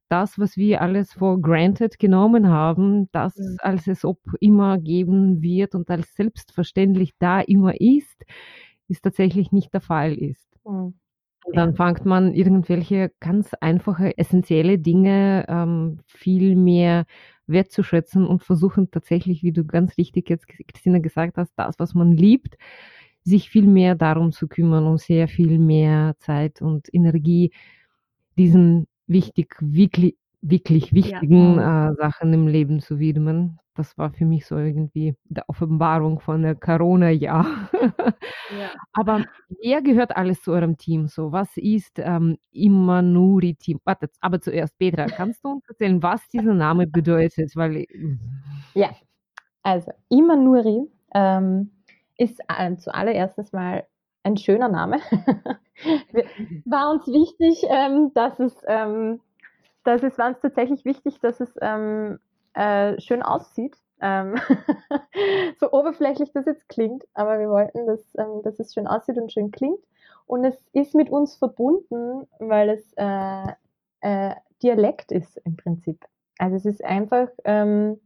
Das, 0.09 0.39
was 0.39 0.57
wir 0.57 0.83
alles 0.83 1.12
for 1.12 1.41
granted 1.41 1.99
genommen 1.99 2.49
haben, 2.49 3.09
das 3.11 3.37
mhm. 3.37 3.57
als 3.59 3.89
es 3.89 4.05
ob 4.05 4.21
immer 4.41 4.79
geben 4.79 5.43
wird 5.43 5.75
und 5.75 5.91
als 5.91 6.15
selbstverständlich 6.15 7.15
da 7.19 7.41
immer 7.41 7.81
ist, 7.81 8.25
ist 8.87 9.03
tatsächlich 9.03 9.51
nicht 9.51 9.75
der 9.75 9.81
Fall 9.81 10.15
ist. 10.15 10.49
Mhm. 10.65 10.95
Und 11.47 11.57
dann 11.57 11.77
fängt 11.77 12.05
man 12.05 12.35
irgendwelche 12.35 13.13
ganz 13.21 13.55
einfache, 13.61 14.19
essentielle 14.19 14.79
Dinge 14.79 15.47
ähm, 15.49 16.01
viel 16.07 16.57
mehr 16.57 17.05
wertzuschätzen 17.47 18.27
und 18.27 18.43
versuchen 18.43 18.91
tatsächlich, 18.91 19.45
wie 19.45 19.53
du 19.53 19.65
ganz 19.65 19.97
richtig 19.97 20.29
jetzt, 20.29 20.49
Christina, 20.49 20.99
gesagt 20.99 21.37
hast, 21.37 21.53
das, 21.55 21.79
was 21.79 21.95
man 21.95 22.11
liebt, 22.11 22.57
sich 23.23 23.49
viel 23.49 23.69
mehr 23.69 23.95
darum 23.95 24.33
zu 24.33 24.49
kümmern 24.49 24.87
und 24.87 25.01
sehr 25.01 25.29
viel 25.29 25.61
mehr 25.61 26.17
Zeit 26.19 26.61
und 26.61 26.93
Energie 26.93 27.53
diesen 28.37 28.89
wichtig, 29.07 29.55
wirklich, 29.61 30.17
wirklich 30.43 30.93
wichtigen 30.93 31.57
ja. 31.57 31.91
äh, 31.91 31.95
Sachen 31.95 32.33
im 32.33 32.49
Leben 32.49 32.81
zu 32.81 32.99
widmen 32.99 33.61
das 33.77 33.97
war 33.99 34.11
für 34.12 34.25
mich 34.25 34.47
so 34.47 34.57
irgendwie 34.57 35.17
der 35.25 35.49
Offenbarung 35.49 36.21
von 36.21 36.43
der 36.43 36.55
Corona-Jahr. 36.55 37.47
Ja. 38.57 38.71
Aber 38.93 39.25
wer 39.61 39.83
gehört 39.83 40.17
alles 40.17 40.41
zu 40.43 40.53
eurem 40.53 40.77
Team? 40.77 41.09
So, 41.09 41.33
was 41.33 41.57
ist 41.57 41.99
ähm, 41.99 42.39
Immanuri-Team? 42.53 43.81
Warte, 43.85 44.09
aber 44.21 44.41
zuerst, 44.41 44.79
Petra, 44.79 45.07
kannst 45.07 45.45
du 45.45 45.51
uns 45.51 45.69
erzählen, 45.69 46.03
was 46.03 46.29
dieser 46.29 46.55
Name 46.55 46.87
bedeutet? 46.87 47.57
Weil, 47.57 47.77
äh, 47.77 47.87
ja, 48.75 48.91
also 49.62 49.91
Immanuri 50.09 50.89
ähm, 51.15 51.73
ist 52.17 52.41
äh, 52.49 52.77
zuallererst 52.77 53.53
mal 53.53 53.85
ein 54.23 54.37
schöner 54.37 54.69
Name. 54.69 54.99
war 56.65 56.91
uns 56.91 57.07
wichtig, 57.07 57.62
ähm, 57.69 58.12
dass 58.15 58.39
es, 58.41 58.55
ähm, 58.67 59.21
dass 59.85 60.03
es 60.03 60.19
war 60.19 60.29
uns 60.29 60.41
tatsächlich 60.41 60.85
wichtig, 60.85 61.21
dass 61.21 61.41
es 61.41 61.53
ähm, 61.61 62.19
äh, 62.57 63.01
schön 63.01 63.23
aussieht. 63.23 63.77
Ähm 64.01 64.37
so 65.61 65.71
oberflächlich 65.73 66.33
das 66.33 66.47
jetzt 66.47 66.69
klingt, 66.69 67.05
aber 67.14 67.38
wir 67.38 67.49
wollten, 67.49 67.87
dass, 67.87 68.01
ähm, 68.19 68.42
dass 68.42 68.59
es 68.59 68.75
schön 68.75 68.87
aussieht 68.87 69.19
und 69.19 69.33
schön 69.33 69.51
klingt. 69.51 69.79
Und 70.27 70.45
es 70.45 70.57
ist 70.73 70.95
mit 70.95 71.09
uns 71.09 71.37
verbunden, 71.37 72.27
weil 72.40 72.71
es 72.71 72.92
äh, 72.97 73.53
äh, 74.01 74.35
Dialekt 74.62 75.12
ist 75.12 75.37
im 75.45 75.57
Prinzip. 75.57 76.05
Also 76.38 76.57
es 76.57 76.64
ist 76.64 76.85
einfach 76.85 77.29
ähm, 77.45 78.01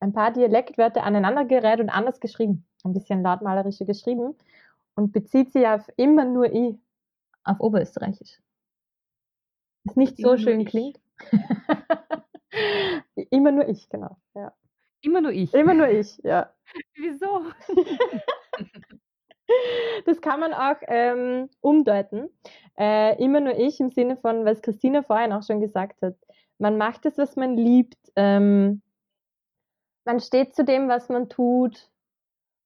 ein 0.00 0.12
paar 0.12 0.32
Dialektwörter 0.32 1.04
aneinandergereiht 1.04 1.80
und 1.80 1.88
anders 1.88 2.18
geschrieben. 2.18 2.66
Ein 2.84 2.94
bisschen 2.94 3.22
lautmalerischer 3.22 3.84
geschrieben 3.84 4.34
und 4.96 5.12
bezieht 5.12 5.52
sich 5.52 5.66
auf 5.66 5.88
immer 5.96 6.24
nur 6.24 6.52
ich, 6.52 6.76
auf 7.44 7.60
Oberösterreichisch. 7.60 8.40
Was 9.84 9.96
nicht 9.96 10.18
so 10.18 10.36
schön 10.36 10.64
klingt. 10.64 11.00
Immer 13.14 13.52
nur 13.52 13.68
ich, 13.68 13.88
genau. 13.88 14.16
Ja. 14.34 14.52
Immer 15.02 15.20
nur 15.20 15.32
ich. 15.32 15.52
Immer 15.52 15.74
nur 15.74 15.88
ich, 15.88 16.16
ja. 16.18 16.52
Wieso? 16.94 17.44
das 20.06 20.20
kann 20.20 20.40
man 20.40 20.54
auch 20.54 20.76
ähm, 20.86 21.50
umdeuten. 21.60 22.28
Äh, 22.78 23.22
immer 23.22 23.40
nur 23.40 23.58
ich 23.58 23.80
im 23.80 23.90
Sinne 23.90 24.16
von, 24.16 24.44
was 24.44 24.62
Christina 24.62 25.02
vorhin 25.02 25.32
auch 25.32 25.42
schon 25.42 25.60
gesagt 25.60 26.00
hat. 26.02 26.16
Man 26.58 26.78
macht 26.78 27.04
das, 27.04 27.18
was 27.18 27.36
man 27.36 27.56
liebt. 27.56 27.98
Ähm, 28.16 28.82
man 30.04 30.20
steht 30.20 30.54
zu 30.54 30.64
dem, 30.64 30.88
was 30.88 31.08
man 31.08 31.28
tut. 31.28 31.90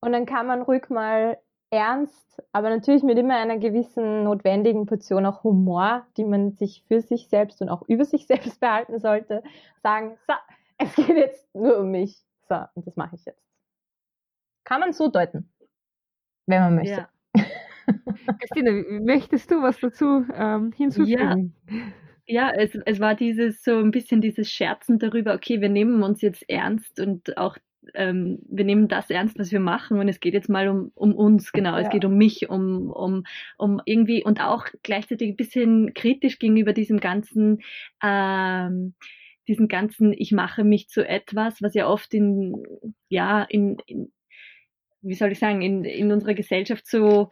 Und 0.00 0.12
dann 0.12 0.26
kann 0.26 0.46
man 0.46 0.62
ruhig 0.62 0.88
mal 0.90 1.38
ernst, 1.76 2.42
aber 2.52 2.70
natürlich 2.70 3.02
mit 3.02 3.18
immer 3.18 3.36
einer 3.36 3.58
gewissen 3.58 4.24
notwendigen 4.24 4.86
Portion 4.86 5.26
auch 5.26 5.44
Humor, 5.44 6.06
die 6.16 6.24
man 6.24 6.52
sich 6.52 6.82
für 6.88 7.00
sich 7.00 7.28
selbst 7.28 7.60
und 7.60 7.68
auch 7.68 7.82
über 7.88 8.04
sich 8.04 8.26
selbst 8.26 8.60
behalten 8.60 8.98
sollte, 8.98 9.42
sagen, 9.82 10.16
so, 10.26 10.34
es 10.78 10.94
geht 10.94 11.16
jetzt 11.16 11.54
nur 11.54 11.78
um 11.78 11.90
mich. 11.90 12.24
So, 12.48 12.56
und 12.74 12.86
das 12.86 12.96
mache 12.96 13.16
ich 13.16 13.24
jetzt. 13.24 13.42
Kann 14.64 14.80
man 14.80 14.92
so 14.92 15.08
deuten, 15.08 15.52
wenn 16.46 16.60
man 16.60 16.74
möchte. 16.76 17.08
Ja. 17.34 17.44
Christine, 18.40 18.72
möchtest 19.02 19.50
du 19.50 19.62
was 19.62 19.78
dazu 19.78 20.24
ähm, 20.34 20.72
hinzufügen? 20.72 21.54
Ja. 21.68 21.74
Ja, 22.28 22.50
es, 22.50 22.76
es 22.86 22.98
war 22.98 23.14
dieses 23.14 23.62
so 23.62 23.78
ein 23.78 23.92
bisschen 23.92 24.20
dieses 24.20 24.50
Scherzen 24.50 24.98
darüber, 24.98 25.34
okay, 25.34 25.60
wir 25.60 25.68
nehmen 25.68 26.02
uns 26.02 26.22
jetzt 26.22 26.48
ernst 26.50 26.98
und 26.98 27.38
auch 27.38 27.56
ähm, 27.94 28.38
wir 28.48 28.64
nehmen 28.64 28.88
das 28.88 29.10
ernst, 29.10 29.38
was 29.38 29.52
wir 29.52 29.60
machen 29.60 29.98
und 29.98 30.08
es 30.08 30.20
geht 30.20 30.34
jetzt 30.34 30.48
mal 30.48 30.68
um, 30.68 30.90
um 30.94 31.14
uns, 31.14 31.52
genau, 31.52 31.72
ja. 31.72 31.80
es 31.80 31.90
geht 31.90 32.04
um 32.04 32.16
mich, 32.16 32.48
um, 32.48 32.90
um, 32.90 33.24
um 33.58 33.80
irgendwie 33.84 34.24
und 34.24 34.40
auch 34.40 34.66
gleichzeitig 34.82 35.30
ein 35.30 35.36
bisschen 35.36 35.94
kritisch 35.94 36.38
gegenüber 36.38 36.72
diesem 36.72 37.00
ganzen, 37.00 37.62
ähm, 38.02 38.94
diesen 39.48 39.68
ganzen, 39.68 40.12
ich 40.12 40.32
mache 40.32 40.64
mich 40.64 40.88
zu 40.88 41.06
etwas, 41.06 41.62
was 41.62 41.74
ja 41.74 41.86
oft 41.86 42.12
in, 42.14 42.62
ja, 43.08 43.42
in, 43.42 43.78
in 43.86 44.12
wie 45.02 45.14
soll 45.14 45.30
ich 45.30 45.38
sagen, 45.38 45.62
in, 45.62 45.84
in 45.84 46.10
unserer 46.10 46.34
Gesellschaft 46.34 46.86
so 46.86 47.30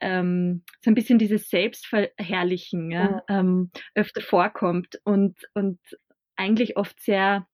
ähm, 0.00 0.62
so 0.82 0.90
ein 0.90 0.94
bisschen 0.94 1.18
dieses 1.18 1.48
Selbstverherrlichen 1.48 2.90
ja, 2.90 3.04
ja. 3.04 3.22
Ähm, 3.28 3.70
öfter 3.94 4.20
vorkommt 4.20 5.00
und, 5.04 5.38
und 5.54 5.78
eigentlich 6.36 6.76
oft 6.76 7.00
sehr, 7.00 7.46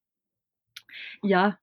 ja, 1.23 1.60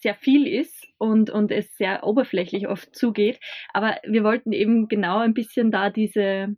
sehr 0.00 0.14
viel 0.14 0.46
ist 0.46 0.86
und, 0.98 1.30
und 1.30 1.52
es 1.52 1.76
sehr 1.76 2.04
oberflächlich 2.04 2.68
oft 2.68 2.94
zugeht. 2.94 3.38
Aber 3.72 3.96
wir 4.06 4.24
wollten 4.24 4.52
eben 4.52 4.88
genau 4.88 5.18
ein 5.18 5.34
bisschen 5.34 5.70
da 5.70 5.90
diese, 5.90 6.56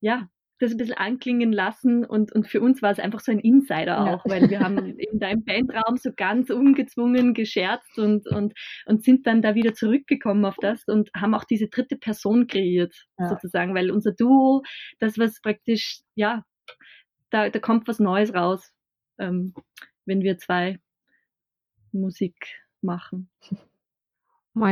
ja, 0.00 0.28
das 0.58 0.72
ein 0.72 0.78
bisschen 0.78 0.96
anklingen 0.96 1.52
lassen 1.52 2.04
und, 2.04 2.32
und 2.32 2.48
für 2.48 2.60
uns 2.62 2.80
war 2.80 2.90
es 2.90 2.98
einfach 2.98 3.20
so 3.20 3.30
ein 3.30 3.40
Insider 3.40 4.00
auch, 4.00 4.24
ja. 4.24 4.32
weil 4.32 4.48
wir 4.48 4.60
haben 4.60 4.78
in 4.98 5.18
deinem 5.18 5.44
Bandraum 5.44 5.98
so 5.98 6.10
ganz 6.16 6.48
ungezwungen 6.48 7.34
gescherzt 7.34 7.98
und, 7.98 8.26
und, 8.26 8.54
und 8.86 9.04
sind 9.04 9.26
dann 9.26 9.42
da 9.42 9.54
wieder 9.54 9.74
zurückgekommen 9.74 10.44
auf 10.46 10.56
das 10.60 10.82
und 10.86 11.10
haben 11.14 11.34
auch 11.34 11.44
diese 11.44 11.68
dritte 11.68 11.96
Person 11.96 12.46
kreiert, 12.46 12.94
ja. 13.18 13.28
sozusagen, 13.28 13.74
weil 13.74 13.90
unser 13.90 14.12
Duo, 14.12 14.62
das 14.98 15.18
was 15.18 15.40
praktisch, 15.42 16.00
ja, 16.14 16.42
da, 17.30 17.50
da 17.50 17.58
kommt 17.58 17.86
was 17.86 17.98
Neues 17.98 18.32
raus, 18.32 18.72
ähm, 19.18 19.52
wenn 20.06 20.22
wir 20.22 20.38
zwei 20.38 20.78
Musik 21.92 22.34
machen. 22.82 23.28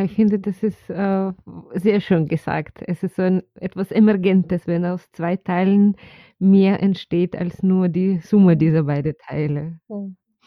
Ich 0.05 0.12
finde, 0.12 0.38
das 0.38 0.62
ist 0.62 0.88
äh, 0.88 1.33
sehr 1.75 2.01
schön 2.01 2.27
gesagt. 2.27 2.83
Es 2.87 3.03
ist 3.03 3.17
so 3.17 3.23
ein, 3.23 3.43
etwas 3.57 3.90
Emergentes, 3.90 4.67
wenn 4.67 4.87
aus 4.87 5.11
zwei 5.12 5.37
Teilen 5.37 5.97
mehr 6.38 6.83
entsteht 6.83 7.37
als 7.37 7.62
nur 7.62 7.90
die 7.90 8.19
Summe 8.21 8.57
dieser 8.57 8.85
beiden 8.85 9.14
Teile. 9.19 9.79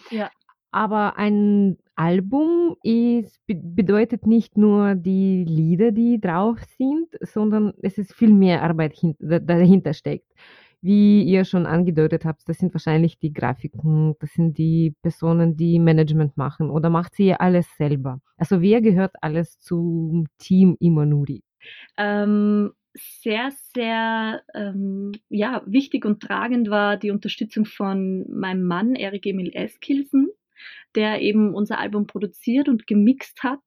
Ja. 0.09 0.31
Aber 0.71 1.17
ein 1.17 1.77
Album 1.95 2.77
ist, 2.81 3.39
bedeutet 3.47 4.25
nicht 4.25 4.57
nur 4.57 4.95
die 4.95 5.43
Lieder, 5.43 5.91
die 5.91 6.19
drauf 6.19 6.57
sind, 6.77 7.07
sondern 7.21 7.73
es 7.83 7.99
ist 7.99 8.15
viel 8.15 8.33
mehr 8.33 8.63
Arbeit 8.63 8.99
dahinter 9.19 9.93
steckt 9.93 10.31
wie 10.81 11.23
ihr 11.23 11.45
schon 11.45 11.65
angedeutet 11.65 12.25
habt, 12.25 12.47
das 12.47 12.57
sind 12.57 12.73
wahrscheinlich 12.73 13.17
die 13.19 13.33
Grafiken, 13.33 14.15
das 14.19 14.31
sind 14.33 14.57
die 14.57 14.93
Personen, 15.01 15.57
die 15.57 15.79
Management 15.79 16.37
machen 16.37 16.69
oder 16.69 16.89
macht 16.89 17.15
sie 17.15 17.33
alles 17.33 17.67
selber? 17.77 18.21
Also 18.37 18.61
wer 18.61 18.81
gehört 18.81 19.15
alles 19.21 19.59
zum 19.59 20.27
Team 20.37 20.77
Imanuri? 20.79 21.43
Ähm, 21.97 22.71
sehr, 22.93 23.51
sehr 23.73 24.41
ähm, 24.53 25.11
ja, 25.29 25.61
wichtig 25.65 26.05
und 26.05 26.21
tragend 26.21 26.69
war 26.69 26.97
die 26.97 27.11
Unterstützung 27.11 27.65
von 27.65 28.25
meinem 28.29 28.63
Mann, 28.63 28.95
Erik 28.95 29.25
Emil 29.25 29.51
Eskilsen, 29.53 30.29
der 30.95 31.21
eben 31.21 31.53
unser 31.53 31.79
Album 31.79 32.07
produziert 32.07 32.69
und 32.69 32.87
gemixt 32.87 33.43
hat 33.43 33.61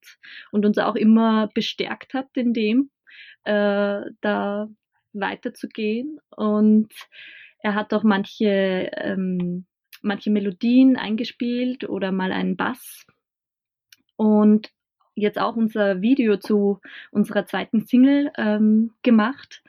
und 0.53 0.67
uns 0.67 0.79
auch 0.79 0.97
immer 0.97 1.49
bestärkt 1.55 2.15
hat 2.15 2.29
in 2.35 2.53
dem, 2.53 2.91
äh, 3.45 4.03
da 4.21 4.69
weiterzugehen. 5.13 6.21
Und 6.37 6.93
er 7.61 7.75
hat 7.75 7.93
auch 7.93 8.03
manche, 8.03 8.91
ähm, 8.97 9.67
manche 10.03 10.31
Melodien 10.31 10.97
eingespielt 10.97 11.89
oder 11.89 12.13
mal 12.13 12.33
einen 12.33 12.57
Bass. 12.57 13.07
Und 14.17 14.71
jetzt 15.15 15.39
auch 15.39 15.57
unser 15.57 16.01
Video 16.01 16.37
zu 16.37 16.81
unserer 17.11 17.47
zweiten 17.47 17.87
Single 17.87 18.31
ähm, 18.37 18.93
gemacht. 19.03 19.63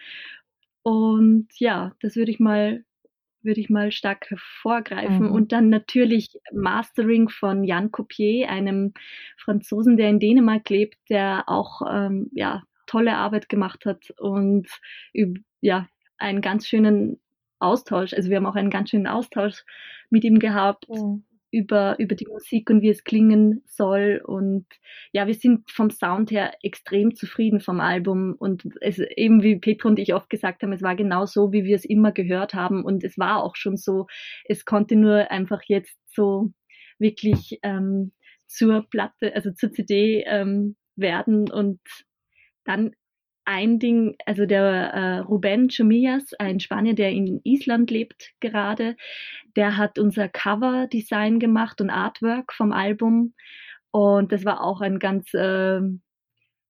Und 0.83 1.47
ja, 1.57 1.93
das 2.01 2.15
würde 2.15 2.31
ich 2.31 2.39
mal 2.39 2.83
würde 3.43 3.59
ich 3.59 3.69
mal 3.69 3.91
stark 3.91 4.29
hervorgreifen. 4.29 5.27
Mhm. 5.27 5.31
Und 5.31 5.51
dann 5.51 5.69
natürlich 5.69 6.39
Mastering 6.53 7.29
von 7.29 7.63
Jan 7.63 7.91
Copier, 7.91 8.49
einem 8.49 8.93
Franzosen, 9.37 9.97
der 9.97 10.09
in 10.09 10.19
Dänemark 10.19 10.69
lebt, 10.69 10.97
der 11.09 11.45
auch 11.47 11.81
ähm, 11.89 12.29
ja, 12.33 12.63
tolle 12.91 13.15
Arbeit 13.15 13.47
gemacht 13.47 13.85
hat 13.85 14.11
und 14.19 14.67
ja, 15.61 15.87
einen 16.17 16.41
ganz 16.41 16.67
schönen 16.67 17.19
Austausch. 17.59 18.13
Also 18.13 18.29
wir 18.29 18.37
haben 18.37 18.45
auch 18.45 18.55
einen 18.55 18.69
ganz 18.69 18.89
schönen 18.89 19.07
Austausch 19.07 19.63
mit 20.09 20.23
ihm 20.23 20.39
gehabt. 20.39 20.89
Mhm. 20.89 21.23
Über, 21.53 21.99
über 21.99 22.15
die 22.15 22.27
Musik 22.27 22.69
und 22.69 22.81
wie 22.81 22.87
es 22.87 23.03
klingen 23.03 23.61
soll. 23.65 24.21
Und 24.23 24.65
ja, 25.11 25.27
wir 25.27 25.33
sind 25.33 25.69
vom 25.69 25.89
Sound 25.89 26.31
her 26.31 26.53
extrem 26.63 27.13
zufrieden 27.13 27.59
vom 27.59 27.81
Album. 27.81 28.35
Und 28.39 28.63
es, 28.79 28.99
eben 28.99 29.43
wie 29.43 29.57
Petro 29.57 29.89
und 29.89 29.99
ich 29.99 30.13
oft 30.13 30.29
gesagt 30.29 30.63
haben, 30.63 30.71
es 30.71 30.81
war 30.81 30.95
genau 30.95 31.25
so, 31.25 31.51
wie 31.51 31.65
wir 31.65 31.75
es 31.75 31.83
immer 31.83 32.13
gehört 32.13 32.53
haben. 32.53 32.85
Und 32.85 33.03
es 33.03 33.17
war 33.17 33.43
auch 33.43 33.57
schon 33.57 33.75
so. 33.75 34.07
Es 34.45 34.63
konnte 34.63 34.95
nur 34.95 35.29
einfach 35.29 35.61
jetzt 35.67 35.99
so 36.05 36.53
wirklich 36.99 37.59
ähm, 37.63 38.13
zur 38.47 38.87
Platte, 38.89 39.35
also 39.35 39.51
zur 39.51 39.73
CD 39.73 40.23
ähm, 40.25 40.77
werden. 40.95 41.51
Und 41.51 41.81
dann 42.65 42.95
ein 43.45 43.79
Ding, 43.79 44.15
also 44.25 44.45
der 44.45 44.63
äh, 44.63 45.17
Ruben 45.19 45.69
Chomillas, 45.69 46.33
ein 46.35 46.59
Spanier, 46.59 46.93
der 46.93 47.09
in 47.11 47.41
Island 47.43 47.89
lebt 47.89 48.31
gerade, 48.39 48.95
der 49.55 49.77
hat 49.77 49.97
unser 49.97 50.29
Cover-Design 50.29 51.39
gemacht 51.39 51.81
und 51.81 51.89
Artwork 51.89 52.53
vom 52.53 52.71
Album. 52.71 53.33
Und 53.91 54.31
das 54.31 54.45
war 54.45 54.63
auch 54.63 54.81
ein 54.81 54.99
ganz, 54.99 55.33
äh, 55.33 55.81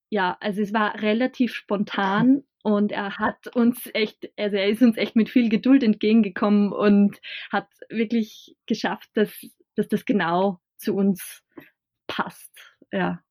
ja, 0.10 0.38
also 0.40 0.62
es 0.62 0.74
war 0.74 1.02
relativ 1.02 1.54
spontan 1.54 2.44
und 2.64 2.92
er 2.92 3.18
hat 3.18 3.54
uns 3.56 3.90
echt, 3.94 4.32
also 4.38 4.56
er 4.56 4.70
ist 4.70 4.82
uns 4.82 4.98
echt 4.98 5.16
mit 5.16 5.30
viel 5.30 5.50
Geduld 5.50 5.84
entgegengekommen 5.84 6.72
und 6.72 7.20
hat 7.52 7.68
wirklich 7.90 8.56
geschafft, 8.66 9.10
dass, 9.14 9.32
dass 9.76 9.88
das 9.88 10.06
genau 10.06 10.60
zu 10.78 10.96
uns 10.96 11.44
passt. 12.08 12.52
Ja. 12.92 13.22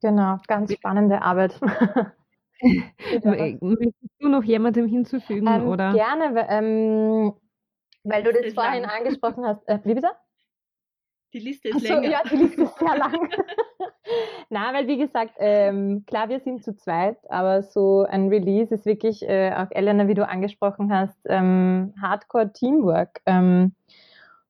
Genau, 0.00 0.38
ganz 0.46 0.72
spannende 0.72 1.22
Arbeit. 1.22 1.60
Möchtest 2.60 4.20
du 4.20 4.28
noch 4.28 4.42
jemandem 4.42 4.86
hinzufügen? 4.86 5.46
Ähm, 5.46 5.68
oder? 5.68 5.92
Gerne, 5.92 6.46
ähm, 6.48 7.32
weil 8.04 8.22
du 8.22 8.32
das 8.32 8.54
vorhin 8.54 8.82
lang. 8.82 8.90
angesprochen 8.90 9.44
hast. 9.44 9.66
Äh, 9.68 9.80
wie 9.84 9.94
bitte? 9.94 10.10
Die 11.32 11.40
Liste 11.40 11.68
ist 11.68 11.76
Achso, 11.76 11.94
länger. 11.94 12.10
Ja, 12.10 12.22
die 12.30 12.36
Liste 12.36 12.62
ist 12.62 12.78
sehr 12.78 12.96
lang. 12.96 13.28
Na, 14.48 14.72
weil 14.72 14.86
wie 14.86 14.98
gesagt, 14.98 15.34
ähm, 15.38 16.04
klar, 16.06 16.28
wir 16.28 16.40
sind 16.40 16.64
zu 16.64 16.74
zweit, 16.74 17.18
aber 17.30 17.62
so 17.62 18.06
ein 18.08 18.28
Release 18.28 18.74
ist 18.74 18.86
wirklich, 18.86 19.22
äh, 19.28 19.52
auch 19.54 19.70
Elena, 19.70 20.08
wie 20.08 20.14
du 20.14 20.26
angesprochen 20.26 20.92
hast, 20.92 21.18
ähm, 21.26 21.94
Hardcore 22.00 22.52
Teamwork. 22.52 23.20
Ähm, 23.26 23.74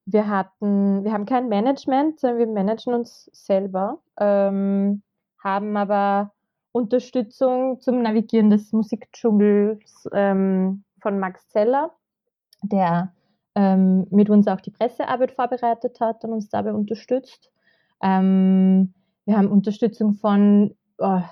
wir 0.06 0.28
hatten, 0.28 1.04
wir 1.04 1.12
haben 1.12 1.26
kein 1.26 1.48
Management, 1.48 2.20
sondern 2.20 2.38
wir 2.38 2.46
managen 2.46 2.94
uns 2.94 3.28
selber. 3.32 3.98
Ähm, 4.18 5.02
haben 5.42 5.77
aber 5.77 6.33
Unterstützung 6.72 7.81
zum 7.81 8.03
Navigieren 8.03 8.51
des 8.51 8.72
Musikdschungels 8.72 10.09
ähm, 10.12 10.85
von 11.01 11.18
Max 11.18 11.48
Zeller, 11.48 11.92
der 12.62 13.12
ähm, 13.55 14.07
mit 14.11 14.31
uns 14.31 14.46
auch 14.48 14.61
die 14.61 14.70
Pressearbeit 14.70 15.33
vorbereitet 15.33 16.01
hat 16.01 16.24
und 16.24 16.33
uns 16.33 16.48
dabei 16.48 16.72
unterstützt. 16.72 17.51
Ähm, 18.03 18.94
wir 19.24 19.37
haben 19.37 19.48
Unterstützung 19.48 20.14
von 20.14 20.74
oh, 20.98 21.22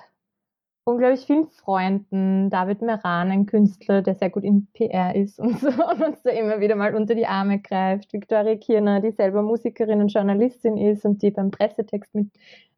unglaublich 0.87 1.25
vielen 1.25 1.47
Freunden. 1.47 2.49
David 2.49 2.81
Meran, 2.81 3.29
ein 3.29 3.45
Künstler, 3.45 4.01
der 4.01 4.15
sehr 4.15 4.29
gut 4.29 4.43
in 4.43 4.67
PR 4.73 5.15
ist 5.15 5.37
und, 5.37 5.59
so, 5.59 5.67
und 5.91 6.01
uns 6.01 6.21
da 6.23 6.31
immer 6.31 6.61
wieder 6.61 6.75
mal 6.75 6.95
unter 6.95 7.13
die 7.13 7.27
Arme 7.27 7.59
greift. 7.59 8.13
Victoria 8.13 8.55
Kirner, 8.55 9.01
die 9.01 9.11
selber 9.11 9.41
Musikerin 9.41 9.99
und 9.99 10.13
Journalistin 10.13 10.77
ist 10.77 11.05
und 11.05 11.21
die 11.21 11.31
beim 11.31 11.51
Pressetext 11.51 12.15
mit 12.15 12.29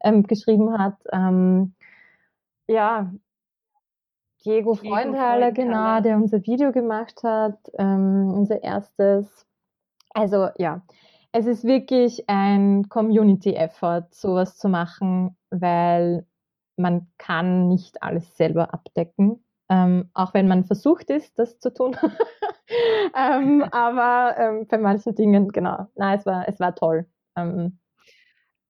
ähm, 0.04 0.24
geschrieben 0.24 0.78
hat. 0.78 0.98
Ähm, 1.14 1.74
ja, 2.68 3.14
Diego, 4.44 4.74
Diego 4.74 4.76
Freundhaler, 4.76 5.52
genau, 5.52 6.02
der 6.02 6.16
unser 6.16 6.42
Video 6.46 6.72
gemacht 6.72 7.22
hat, 7.24 7.60
ähm, 7.78 8.34
unser 8.34 8.64
erstes. 8.64 9.46
Also 10.16 10.50
ja, 10.58 10.82
es 11.32 11.46
ist 11.46 11.64
wirklich 11.64 12.28
ein 12.28 12.90
Community-Effort, 12.90 14.08
sowas 14.12 14.58
zu 14.58 14.68
machen, 14.68 15.36
weil 15.52 16.26
man 16.80 17.08
kann 17.18 17.68
nicht 17.68 18.02
alles 18.02 18.36
selber 18.38 18.74
abdecken, 18.74 19.44
ähm, 19.70 20.10
auch 20.14 20.34
wenn 20.34 20.48
man 20.48 20.66
versucht 20.66 21.10
ist, 21.10 21.38
das 21.38 21.60
zu 21.60 21.74
tun. 21.74 21.96
ähm, 23.16 23.64
aber 23.72 24.36
ähm, 24.38 24.68
bei 24.68 24.78
manchen 24.78 25.16
Dingen, 25.16 25.50
genau, 25.50 25.88
na, 25.96 26.16
es 26.16 26.26
war, 26.26 26.48
es 26.48 26.60
war 26.60 26.74
toll. 26.74 27.06
Ähm, 27.36 27.80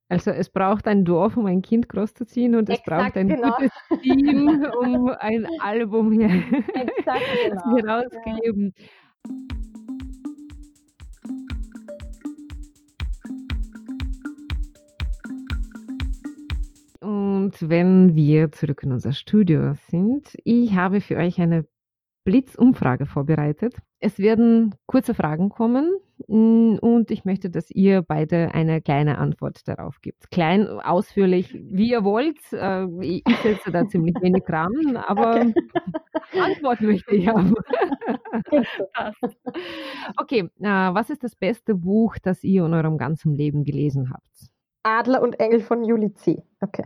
also 0.09 0.31
es 0.31 0.49
braucht 0.49 0.87
ein 0.87 1.05
Dorf, 1.05 1.37
um 1.37 1.45
ein 1.45 1.61
Kind 1.61 1.87
großzuziehen 1.87 2.55
und 2.55 2.67
es 2.67 2.81
braucht 2.83 3.15
ein 3.15 3.27
genau. 3.27 3.51
gutes 3.51 3.71
Team, 4.01 4.65
um 4.81 5.09
ein 5.09 5.47
Album 5.59 6.11
hier 6.11 6.29
genau. 7.47 7.77
herausgeben. 7.77 8.73
Ja. 8.75 9.58
Und 17.49 17.67
wenn 17.67 18.15
wir 18.15 18.51
zurück 18.51 18.83
in 18.83 18.91
unser 18.91 19.11
Studio 19.11 19.73
sind, 19.87 20.37
ich 20.43 20.75
habe 20.75 21.01
für 21.01 21.17
euch 21.17 21.41
eine 21.41 21.65
Blitzumfrage 22.23 23.07
vorbereitet. 23.07 23.73
Es 23.99 24.19
werden 24.19 24.75
kurze 24.85 25.15
Fragen 25.15 25.49
kommen 25.49 25.89
mm, 26.27 26.75
und 26.79 27.09
ich 27.09 27.25
möchte, 27.25 27.49
dass 27.49 27.71
ihr 27.71 28.03
beide 28.03 28.53
eine 28.53 28.83
kleine 28.83 29.17
Antwort 29.17 29.67
darauf 29.67 29.99
gibt. 30.01 30.29
Klein, 30.29 30.67
ausführlich, 30.67 31.51
wie 31.55 31.89
ihr 31.89 32.03
wollt. 32.03 32.37
Äh, 32.51 32.85
ich 33.01 33.23
setze 33.41 33.71
da 33.71 33.87
ziemlich 33.87 34.13
wenig 34.21 34.43
Rahmen, 34.47 34.95
aber 34.95 35.41
okay. 35.41 35.53
Antwort 36.39 36.81
möchte 36.81 37.15
ich 37.15 37.27
haben. 37.27 37.55
okay, 40.21 40.41
äh, 40.59 40.93
was 40.93 41.09
ist 41.09 41.23
das 41.23 41.35
beste 41.35 41.73
Buch, 41.73 42.15
das 42.21 42.43
ihr 42.43 42.63
in 42.63 42.75
eurem 42.75 42.99
ganzen 42.99 43.33
Leben 43.33 43.63
gelesen 43.63 44.11
habt? 44.13 44.51
Adler 44.83 45.23
und 45.23 45.39
Engel 45.39 45.61
von 45.61 45.83
Juli 45.83 46.13
C. 46.13 46.43
Okay. 46.61 46.85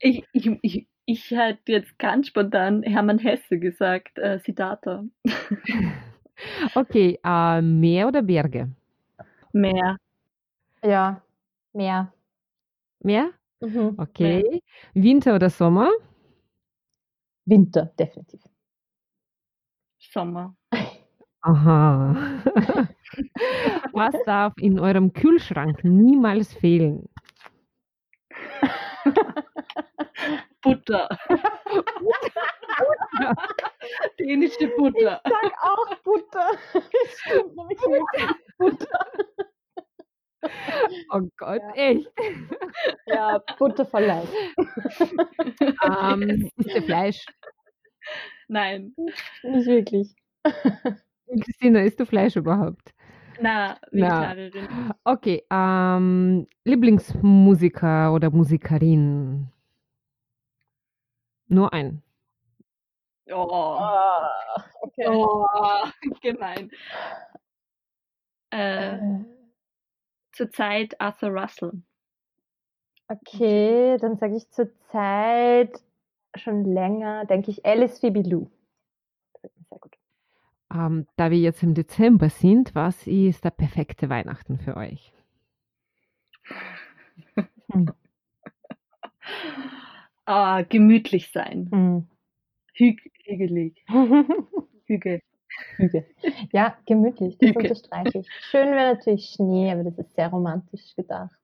Ich, 0.00 0.24
ich, 0.32 0.50
ich, 0.62 0.86
Ich 1.04 1.30
hätte 1.30 1.72
jetzt 1.72 1.98
ganz 1.98 2.28
spontan 2.28 2.82
Hermann 2.84 3.18
Hesse 3.18 3.58
gesagt, 3.58 4.18
äh, 4.18 4.38
Siddhartha. 4.38 5.04
Okay, 6.74 7.18
äh, 7.24 7.62
Meer 7.62 8.08
oder 8.08 8.22
Berge? 8.22 8.70
Meer. 9.52 9.96
Ja, 10.82 11.22
Meer. 11.72 12.12
Meer? 13.00 13.32
Mhm. 13.60 13.94
Okay. 13.98 14.62
Winter 14.94 15.34
oder 15.36 15.50
Sommer? 15.50 15.90
Winter, 17.46 17.86
definitiv. 17.98 18.40
Sommer. 19.98 20.54
Aha. 21.42 22.14
Was 23.92 24.14
darf 24.26 24.52
in 24.58 24.78
eurem 24.78 25.12
Kühlschrank 25.12 25.82
niemals 25.84 26.52
fehlen? 26.54 27.08
Butter. 30.62 31.08
Dänische 34.18 34.68
Butter. 34.76 35.20
Ich 35.24 35.32
sag 35.32 35.52
auch 35.62 35.94
Butter. 36.04 36.50
Stimmt 37.26 37.56
nämlich 37.56 37.80
wirklich. 37.80 38.30
Butter. 38.58 39.06
Oh 41.12 41.20
Gott, 41.36 41.60
Ja. 41.62 41.72
echt? 41.74 42.10
Ja, 43.06 43.38
Butter 43.58 43.86
life. 44.00 44.32
Ähm, 45.84 46.50
isst 46.56 46.68
ihr 46.74 46.82
Fleisch? 46.82 47.24
Nein. 48.48 48.94
Nicht 49.42 49.66
wirklich. 49.66 50.14
Christina, 51.40 51.80
isst 51.82 52.00
du 52.00 52.06
Fleisch 52.06 52.36
überhaupt? 52.36 52.92
Na, 53.38 53.78
Na. 53.90 54.36
Vegetarierin. 54.36 54.68
Okay, 55.04 55.42
ähm, 55.50 56.46
Lieblingsmusiker 56.64 58.12
oder 58.12 58.30
Musikerin? 58.30 59.48
Nur 61.48 61.72
ein. 61.72 62.02
Oh, 63.30 63.78
okay. 64.82 65.06
oh 65.08 65.46
gemein. 66.22 66.70
Äh, 68.50 68.98
Äh, 68.98 69.24
Zurzeit 70.32 71.00
Arthur 71.00 71.30
Russell. 71.30 71.82
Okay, 73.08 73.98
dann 73.98 74.16
sage 74.16 74.36
ich 74.36 74.50
zur 74.50 74.70
Zeit 74.90 75.82
schon 76.34 76.64
länger, 76.64 77.26
denke 77.26 77.50
ich, 77.50 77.64
Alice 77.66 77.98
Phoebe 78.00 78.22
Lou. 78.22 78.48
Gefällt 79.34 79.56
mir 79.58 79.64
Sehr 79.70 79.78
gut. 79.78 79.96
Ähm, 80.72 81.06
da 81.16 81.30
wir 81.30 81.38
jetzt 81.38 81.62
im 81.62 81.74
Dezember 81.74 82.30
sind, 82.30 82.74
was 82.74 83.06
ist 83.06 83.44
der 83.44 83.50
perfekte 83.50 84.08
Weihnachten 84.08 84.58
für 84.58 84.76
euch? 84.76 85.12
Ah, 90.24 90.62
gemütlich 90.62 91.32
sein. 91.32 91.68
Hm. 91.72 92.08
Hü 92.74 92.96
hügelig. 93.24 93.84
Hügel. 94.86 95.20
Hügel. 95.76 96.06
Ja, 96.52 96.76
gemütlich, 96.86 97.36
das 97.38 97.50
Hügel. 97.50 97.62
unterstreiche 97.62 98.18
ich. 98.20 98.28
Schön 98.50 98.70
wäre 98.70 98.94
natürlich 98.94 99.32
Schnee, 99.34 99.72
aber 99.72 99.84
das 99.84 99.98
ist 99.98 100.14
sehr 100.14 100.28
romantisch 100.28 100.94
gedacht. 100.94 101.36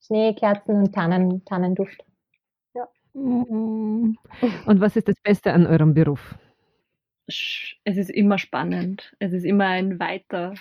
Schnee, 0.00 0.34
Kerzen 0.34 0.76
und 0.76 0.94
Tannen, 0.94 1.44
Tannenduft. 1.44 2.04
Mm. 3.14 4.16
Und 4.66 4.80
was 4.80 4.96
ist 4.96 5.08
das 5.08 5.16
Beste 5.22 5.52
an 5.52 5.66
eurem 5.66 5.94
Beruf? 5.94 6.36
Es 7.26 7.96
ist 7.96 8.10
immer 8.10 8.38
spannend. 8.38 9.14
Es 9.18 9.32
ist 9.32 9.44
immer 9.44 9.66
ein 9.66 9.98
weiter. 9.98 10.54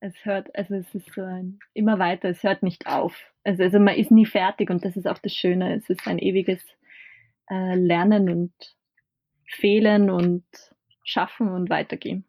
Es 0.00 0.24
hört, 0.24 0.54
also 0.54 0.74
es 0.74 0.94
ist 0.94 1.12
so 1.14 1.22
ein 1.22 1.60
immer 1.72 1.98
weiter, 1.98 2.28
es 2.28 2.42
hört 2.42 2.62
nicht 2.62 2.86
auf. 2.86 3.16
Also, 3.42 3.62
also 3.62 3.78
man 3.78 3.96
ist 3.96 4.10
nie 4.10 4.26
fertig 4.26 4.68
und 4.68 4.84
das 4.84 4.96
ist 4.96 5.06
auch 5.06 5.18
das 5.18 5.32
Schöne. 5.32 5.76
Es 5.76 5.88
ist 5.88 6.06
ein 6.06 6.18
ewiges 6.18 6.62
äh, 7.48 7.74
Lernen 7.74 8.28
und 8.28 8.52
Fehlen 9.46 10.10
und 10.10 10.44
Schaffen 11.04 11.48
und 11.48 11.70
Weitergehen. 11.70 12.24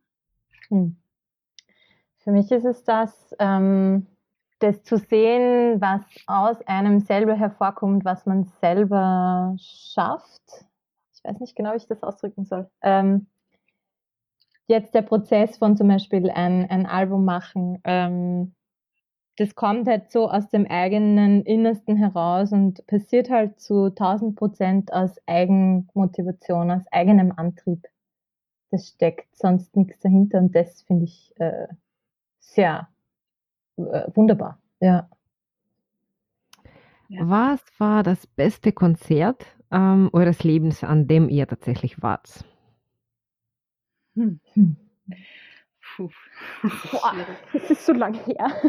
Hm. 0.69 0.97
Für 2.19 2.31
mich 2.31 2.51
ist 2.51 2.65
es 2.65 2.83
das, 2.83 3.35
ähm, 3.39 4.07
das 4.59 4.83
zu 4.83 4.97
sehen, 4.97 5.79
was 5.79 6.01
aus 6.27 6.61
einem 6.67 6.99
selber 6.99 7.35
hervorkommt, 7.35 8.03
was 8.05 8.25
man 8.25 8.45
selber 8.61 9.55
schafft. 9.59 10.65
Ich 11.13 11.23
weiß 11.23 11.39
nicht 11.39 11.55
genau, 11.55 11.73
wie 11.73 11.77
ich 11.77 11.88
das 11.88 12.03
ausdrücken 12.03 12.45
soll. 12.45 12.69
Ähm, 12.81 13.27
jetzt 14.67 14.93
der 14.93 15.01
Prozess 15.01 15.58
von 15.58 15.78
zum 15.78 15.88
Beispiel 15.88 16.30
ein, 16.30 16.69
ein 16.69 16.86
Album 16.86 17.25
machen, 17.25 17.80
ähm, 17.84 18.56
das 19.38 19.54
kommt 19.56 19.88
halt 19.88 20.12
so 20.12 20.30
aus 20.30 20.49
dem 20.49 20.65
eigenen 20.65 21.43
Innersten 21.43 21.97
heraus 21.97 22.54
und 22.54 22.86
passiert 22.88 23.30
halt 23.30 23.60
zu 23.60 23.86
1000 23.86 24.36
Prozent 24.36 24.93
aus 24.93 25.17
Eigenmotivation, 25.25 26.71
aus 26.71 26.84
eigenem 26.91 27.34
Antrieb. 27.36 27.86
Das 28.71 28.88
steckt 28.88 29.36
sonst 29.36 29.75
nichts 29.75 29.99
dahinter 29.99 30.39
und 30.39 30.56
das 30.56 30.82
finde 30.84 31.06
ich 31.06 31.34
äh, 31.38 31.67
sehr 32.39 32.88
äh, 33.78 34.08
wunderbar. 34.13 34.60
Ja. 34.80 35.10
Was 37.19 37.62
war 37.78 38.04
das 38.04 38.25
beste 38.25 38.71
Konzert 38.71 39.45
ähm, 39.69 40.10
eures 40.13 40.43
Lebens, 40.43 40.84
an 40.84 41.08
dem 41.08 41.30
ihr 41.30 41.45
tatsächlich 41.45 42.01
wart? 42.01 42.45
Hm. 44.15 44.39
Hm. 44.54 44.75
Puh. 45.95 46.10
Boah. 46.91 47.12
Schwierig. 47.13 47.38
Das 47.54 47.71
ist 47.71 47.86
so 47.86 47.93
lang 47.93 48.13
her. 48.25 48.47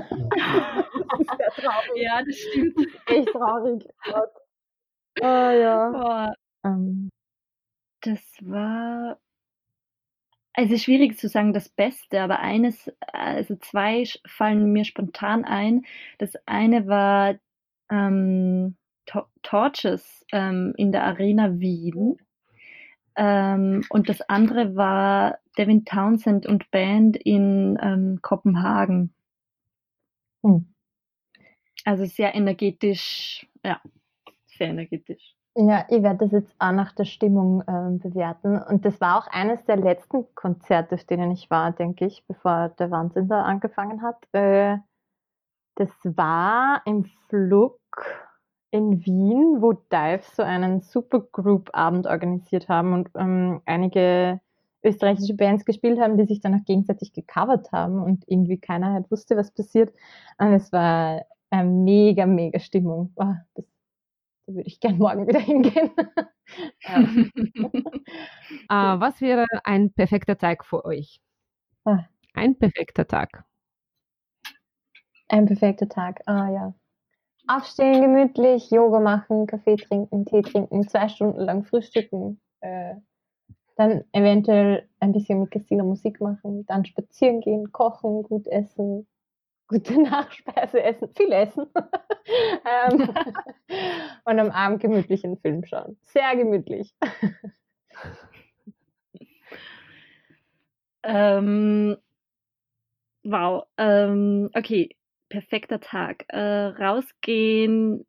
das 1.08 1.20
ist 1.20 1.36
sehr 1.36 1.50
traurig. 1.64 2.02
Ja, 2.02 2.22
das 2.22 2.36
stimmt. 2.36 2.76
Echt 3.06 3.28
traurig. 3.30 3.84
Gott. 4.04 4.30
Ah 5.22 5.52
ja. 5.52 5.90
Boah, 5.90 6.34
Ähm, 6.64 7.10
das 8.02 8.20
war. 8.42 9.18
Es 10.54 10.70
ist 10.70 10.84
schwierig 10.84 11.18
zu 11.18 11.28
sagen, 11.28 11.52
das 11.52 11.68
Beste, 11.68 12.20
aber 12.22 12.40
eines, 12.40 12.90
also 13.12 13.56
zwei 13.56 14.04
fallen 14.26 14.72
mir 14.72 14.84
spontan 14.84 15.44
ein. 15.44 15.84
Das 16.18 16.32
eine 16.46 16.86
war 16.86 17.36
ähm, 17.90 18.76
To- 19.06 19.26
Torches 19.42 20.24
ähm, 20.32 20.72
in 20.76 20.92
der 20.92 21.04
Arena 21.04 21.60
Wien. 21.60 22.18
Ähm, 23.16 23.84
und 23.90 24.08
das 24.08 24.20
andere 24.28 24.76
war 24.76 25.38
Devin 25.56 25.84
Townsend 25.84 26.46
und 26.46 26.70
Band 26.70 27.16
in 27.16 27.78
ähm, 27.80 28.18
Kopenhagen. 28.22 29.14
hm. 30.42 30.72
Also 31.84 32.04
sehr 32.04 32.34
energetisch, 32.34 33.48
ja, 33.64 33.80
sehr 34.46 34.68
energetisch. 34.68 35.36
Ja, 35.58 35.86
ich 35.88 36.02
werde 36.02 36.18
das 36.18 36.32
jetzt 36.32 36.54
auch 36.58 36.72
nach 36.72 36.92
der 36.92 37.06
Stimmung 37.06 37.62
ähm, 37.66 37.98
bewerten. 37.98 38.60
Und 38.60 38.84
das 38.84 39.00
war 39.00 39.18
auch 39.18 39.26
eines 39.28 39.64
der 39.64 39.76
letzten 39.76 40.26
Konzerte, 40.34 40.96
auf 40.96 41.04
denen 41.04 41.30
ich 41.30 41.48
war, 41.48 41.72
denke 41.72 42.04
ich, 42.04 42.26
bevor 42.26 42.68
der 42.78 42.90
Wahnsinn 42.90 43.28
da 43.28 43.42
angefangen 43.42 44.02
hat. 44.02 44.18
Äh, 44.32 44.78
das 45.76 45.90
war 46.04 46.82
im 46.84 47.04
Flug 47.28 47.78
in 48.70 49.04
Wien, 49.04 49.60
wo 49.60 49.72
Dive 49.72 50.22
so 50.34 50.42
einen 50.42 50.80
Supergroup-Abend 50.80 52.06
organisiert 52.06 52.68
haben 52.68 52.92
und 52.92 53.08
ähm, 53.16 53.62
einige 53.64 54.40
österreichische 54.82 55.34
Bands 55.34 55.64
gespielt 55.64 55.98
haben, 55.98 56.16
die 56.16 56.26
sich 56.26 56.40
dann 56.40 56.54
auch 56.54 56.64
gegenseitig 56.64 57.12
gecovert 57.12 57.72
haben 57.72 58.02
und 58.02 58.24
irgendwie 58.26 58.58
keiner 58.58 58.92
halt 58.92 59.10
wusste, 59.10 59.36
was 59.36 59.50
passiert. 59.52 59.92
Und 60.38 60.52
es 60.52 60.72
war 60.72 61.22
eine 61.50 61.68
mega, 61.68 62.26
mega 62.26 62.58
Stimmung. 62.58 63.12
Boah, 63.14 63.44
das 63.54 63.64
da 64.46 64.54
würde 64.54 64.68
ich 64.68 64.78
gern 64.78 64.98
morgen 64.98 65.26
wieder 65.26 65.40
hingehen. 65.40 65.90
Äh, 66.84 67.02
was 68.68 69.20
wäre 69.20 69.46
ein 69.64 69.92
perfekter 69.92 70.38
Tag 70.38 70.64
für 70.64 70.84
euch? 70.84 71.20
Ah. 71.84 72.04
Ein 72.32 72.56
perfekter 72.56 73.06
Tag. 73.06 73.44
Ein 75.28 75.46
perfekter 75.46 75.88
Tag. 75.88 76.22
Ah 76.26 76.48
ja. 76.48 76.74
Aufstehen, 77.48 78.00
gemütlich, 78.00 78.70
Yoga 78.70 79.00
machen, 79.00 79.46
Kaffee 79.46 79.76
trinken, 79.76 80.24
Tee 80.24 80.42
trinken, 80.42 80.88
zwei 80.88 81.08
Stunden 81.08 81.40
lang 81.40 81.64
frühstücken. 81.64 82.40
Äh, 82.60 82.96
dann 83.76 84.04
eventuell 84.12 84.88
ein 85.00 85.12
bisschen 85.12 85.40
mit 85.40 85.50
Christina 85.50 85.84
Musik 85.84 86.20
machen, 86.20 86.64
dann 86.66 86.84
spazieren 86.84 87.40
gehen, 87.40 87.72
kochen, 87.72 88.22
gut 88.22 88.46
essen, 88.46 89.06
gute 89.68 90.00
Nachspeise 90.00 90.82
essen, 90.82 91.08
viel 91.14 91.32
essen. 91.32 91.66
ähm, 92.64 93.08
und 94.24 94.38
am 94.38 94.50
Abend 94.50 94.80
gemütlich 94.80 95.24
einen 95.24 95.36
Film 95.38 95.64
schauen. 95.64 95.98
Sehr 96.02 96.34
gemütlich. 96.36 96.94
Ähm, 101.02 101.96
wow. 103.22 103.64
Ähm, 103.78 104.50
okay, 104.54 104.96
perfekter 105.28 105.80
Tag. 105.80 106.24
Äh, 106.28 106.38
rausgehen, 106.38 108.06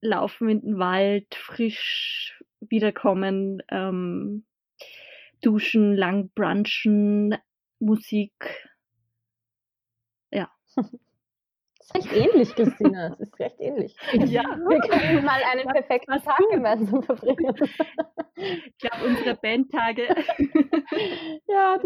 laufen 0.00 0.48
in 0.48 0.60
den 0.60 0.78
Wald, 0.78 1.34
frisch 1.34 2.42
wiederkommen, 2.60 3.62
ähm, 3.70 4.44
duschen, 5.42 5.94
lang 5.94 6.30
brunchen, 6.34 7.36
Musik. 7.78 8.32
ist 11.84 11.94
recht 11.94 12.12
ähnlich, 12.12 12.54
Christina. 12.54 13.12
Es 13.12 13.20
ist 13.20 13.38
recht 13.38 13.60
ähnlich. 13.60 13.94
Ja. 14.12 14.42
Wir 14.42 14.80
können 14.80 15.24
mal 15.24 15.40
einen 15.52 15.66
perfekten 15.66 16.20
Tag 16.22 16.40
gemeinsam 16.50 17.02
verbringen. 17.02 17.54
Ich 18.36 18.78
glaube, 18.78 19.04
unsere 19.06 19.34
Bandtage. 19.36 20.08
ja, 21.48 21.78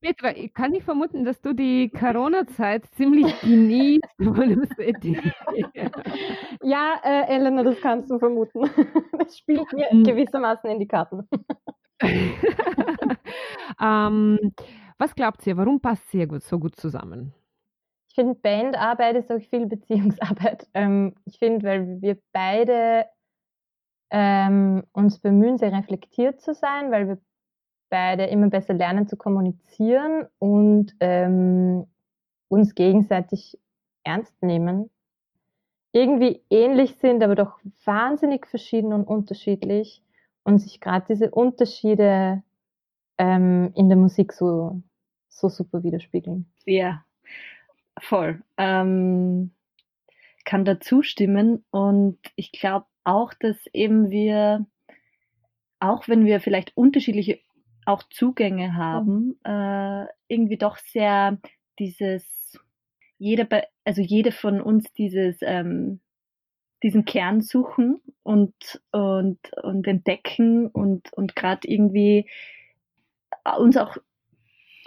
Petra, 0.00 0.36
ich 0.36 0.54
kann 0.54 0.70
nicht 0.70 0.84
vermuten, 0.84 1.24
dass 1.24 1.40
du 1.40 1.52
die 1.52 1.90
Corona-Zeit 1.90 2.86
ziemlich 2.92 3.40
genießt. 3.40 4.04
ja, 6.62 7.00
äh, 7.02 7.34
Elena, 7.34 7.64
das 7.64 7.80
kannst 7.80 8.10
du 8.10 8.18
vermuten. 8.18 8.70
Das 9.18 9.38
spielt 9.38 9.72
mir 9.72 9.90
hm. 9.90 10.04
gewissermaßen 10.04 10.70
in 10.70 10.78
die 10.78 10.88
Karten. 10.88 11.28
ähm, 13.80 14.38
was 14.98 15.14
glaubt 15.14 15.46
ihr, 15.46 15.56
warum 15.56 15.80
passt 15.80 16.12
ihr 16.14 16.28
so 16.40 16.58
gut 16.58 16.76
zusammen? 16.76 17.32
Ich 18.14 18.20
finde, 18.20 18.36
Bandarbeit 18.36 19.16
ist 19.16 19.32
auch 19.32 19.40
viel 19.40 19.66
Beziehungsarbeit. 19.66 20.68
Ähm, 20.74 21.16
ich 21.24 21.36
finde, 21.40 21.66
weil 21.66 22.00
wir 22.00 22.16
beide 22.32 23.06
ähm, 24.10 24.84
uns 24.92 25.18
bemühen, 25.18 25.58
sehr 25.58 25.72
reflektiert 25.72 26.40
zu 26.40 26.54
sein, 26.54 26.92
weil 26.92 27.08
wir 27.08 27.18
beide 27.90 28.26
immer 28.26 28.50
besser 28.50 28.72
lernen 28.72 29.08
zu 29.08 29.16
kommunizieren 29.16 30.28
und 30.38 30.94
ähm, 31.00 31.88
uns 32.46 32.76
gegenseitig 32.76 33.58
ernst 34.04 34.40
nehmen. 34.40 34.90
Irgendwie 35.90 36.40
ähnlich 36.50 36.94
sind, 36.98 37.20
aber 37.20 37.34
doch 37.34 37.58
wahnsinnig 37.84 38.46
verschieden 38.46 38.92
und 38.92 39.08
unterschiedlich 39.08 40.04
und 40.44 40.58
sich 40.58 40.80
gerade 40.80 41.06
diese 41.08 41.32
Unterschiede 41.32 42.44
ähm, 43.18 43.72
in 43.74 43.88
der 43.88 43.98
Musik 43.98 44.32
so, 44.32 44.82
so 45.28 45.48
super 45.48 45.82
widerspiegeln. 45.82 46.46
Ja, 46.64 47.04
Voll. 48.00 48.42
Ähm, 48.56 49.52
kann 50.44 50.64
da 50.64 50.80
zustimmen 50.80 51.64
und 51.70 52.18
ich 52.36 52.52
glaube 52.52 52.86
auch, 53.04 53.32
dass 53.34 53.56
eben 53.72 54.10
wir, 54.10 54.66
auch 55.80 56.08
wenn 56.08 56.24
wir 56.24 56.40
vielleicht 56.40 56.76
unterschiedliche 56.76 57.40
auch 57.86 58.02
Zugänge 58.04 58.74
haben, 58.74 59.38
mhm. 59.44 59.50
äh, 59.50 60.06
irgendwie 60.28 60.56
doch 60.56 60.78
sehr 60.78 61.38
dieses, 61.78 62.58
jeder, 63.18 63.46
also 63.84 64.00
jede 64.00 64.32
von 64.32 64.60
uns 64.60 64.92
dieses, 64.92 65.38
ähm, 65.42 66.00
diesen 66.82 67.04
Kern 67.04 67.40
suchen 67.40 68.00
und, 68.22 68.54
und, 68.92 69.38
und 69.62 69.86
entdecken 69.86 70.66
und, 70.68 71.12
und 71.12 71.36
gerade 71.36 71.66
irgendwie 71.66 72.28
uns 73.58 73.76
auch, 73.76 73.96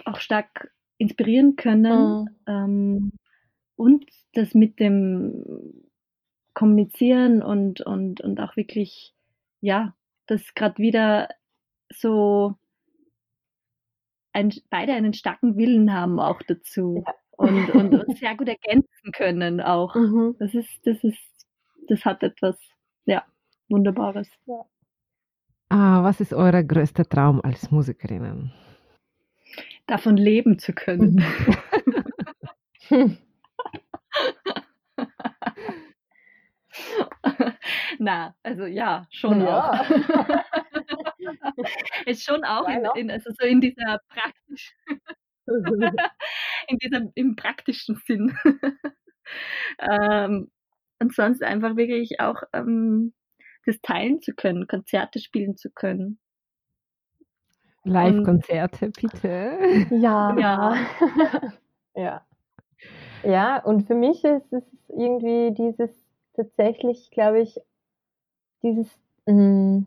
auch 0.04 0.20
stark 0.20 0.72
inspirieren 0.98 1.56
können 1.56 2.22
mhm. 2.22 2.28
ähm, 2.46 3.12
und 3.76 4.04
das 4.34 4.54
mit 4.54 4.78
dem 4.80 5.44
Kommunizieren 6.54 7.42
und, 7.42 7.80
und, 7.80 8.20
und 8.20 8.40
auch 8.40 8.56
wirklich, 8.56 9.14
ja, 9.60 9.94
das 10.26 10.54
gerade 10.54 10.78
wieder 10.78 11.28
so 11.88 12.56
ein, 14.32 14.52
beide 14.68 14.92
einen 14.92 15.14
starken 15.14 15.56
Willen 15.56 15.92
haben 15.92 16.18
auch 16.18 16.42
dazu 16.46 17.04
ja. 17.06 17.14
und, 17.38 17.70
und, 17.70 17.94
und, 17.94 18.18
sehr 18.18 18.36
gut 18.36 18.48
ergänzen 18.48 19.12
können 19.12 19.60
auch. 19.60 19.94
Mhm. 19.94 20.34
Das 20.40 20.54
ist, 20.54 20.68
das 20.84 21.02
ist, 21.04 21.46
das 21.88 22.04
hat 22.04 22.24
etwas, 22.24 22.56
ja, 23.04 23.24
Wunderbares. 23.68 24.28
Ja. 24.46 24.64
Ah, 25.68 26.02
was 26.02 26.20
ist 26.20 26.32
euer 26.32 26.62
größter 26.62 27.08
Traum 27.08 27.40
als 27.42 27.70
Musikerinnen? 27.70 28.52
Davon 29.88 30.16
leben 30.16 30.60
zu 30.60 30.72
können. 30.72 31.24
Na, 37.98 38.34
also 38.42 38.66
ja, 38.66 39.06
schon 39.10 39.40
ja. 39.40 39.72
auch. 39.72 39.90
ist 42.06 42.24
schon 42.24 42.44
auch 42.44 42.68
in, 42.68 42.86
in, 42.94 43.10
also 43.10 43.30
so 43.36 43.46
in 43.46 43.60
dieser 43.60 44.00
praktisch 44.08 44.76
in 46.68 46.78
diesem 46.78 47.10
im 47.14 47.34
praktischen 47.34 48.00
Sinn. 48.06 48.38
ähm, 49.78 50.50
und 51.00 51.14
sonst 51.14 51.42
einfach 51.42 51.76
wirklich 51.76 52.20
auch 52.20 52.42
ähm, 52.52 53.14
das 53.64 53.80
teilen 53.80 54.20
zu 54.20 54.34
können, 54.34 54.66
Konzerte 54.66 55.18
spielen 55.18 55.56
zu 55.56 55.70
können. 55.70 56.20
Live-Konzerte, 57.88 58.90
bitte. 58.90 59.58
Ja. 59.90 60.36
Ja. 60.38 60.76
ja. 61.94 62.22
Ja, 63.24 63.58
und 63.64 63.86
für 63.86 63.94
mich 63.94 64.24
ist 64.24 64.52
es 64.52 64.62
irgendwie 64.88 65.52
dieses 65.52 65.90
tatsächlich, 66.34 67.10
glaube 67.10 67.40
ich, 67.40 67.60
dieses, 68.62 68.86
mh, 69.26 69.34
mm, 69.34 69.86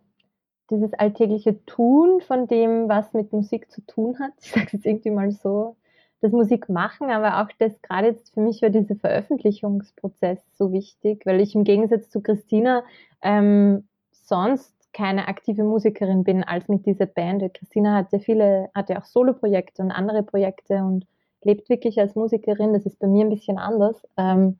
dieses 0.70 0.94
alltägliche 0.94 1.64
Tun 1.66 2.22
von 2.22 2.48
dem, 2.48 2.88
was 2.88 3.14
mit 3.14 3.32
Musik 3.34 3.72
zu 3.72 3.82
tun 3.86 4.18
hat. 4.20 4.34
Ich 4.42 4.52
sage 4.52 4.68
es 4.68 4.74
jetzt 4.74 4.86
irgendwie 4.86 5.12
mal 5.12 5.32
so. 5.32 5.76
Das 6.22 6.32
Musik 6.32 6.70
machen, 6.70 7.10
aber 7.10 7.42
auch 7.42 7.52
das 7.58 7.82
gerade 7.82 8.10
jetzt 8.10 8.32
für 8.32 8.42
mich 8.42 8.62
war 8.62 8.70
dieser 8.70 8.96
Veröffentlichungsprozess 8.96 10.40
so 10.56 10.72
wichtig, 10.72 11.26
weil 11.26 11.42
ich 11.42 11.56
im 11.56 11.64
Gegensatz 11.64 12.12
zu 12.12 12.22
Christina 12.22 12.84
ähm, 13.24 13.88
sonst 14.12 14.81
keine 14.94 15.28
aktive 15.28 15.64
Musikerin 15.64 16.24
bin 16.24 16.44
als 16.44 16.68
mit 16.68 16.86
dieser 16.86 17.06
Band. 17.06 17.54
Christina 17.54 17.96
hatte 17.96 18.20
viele, 18.20 18.70
hatte 18.74 18.98
auch 18.98 19.06
Soloprojekte 19.06 19.82
und 19.82 19.92
andere 19.92 20.24
Projekte 20.24 20.76
und 20.84 21.06
lebt 21.44 21.70
wirklich 21.70 22.00
als 22.00 22.16
Musikerin. 22.16 22.74
Das 22.74 22.86
ist 22.86 23.00
bei 23.00 23.08
mir 23.08 23.26
ein 23.26 23.30
bisschen 23.30 23.58
anders. 23.58 24.06
Ähm, 24.18 24.60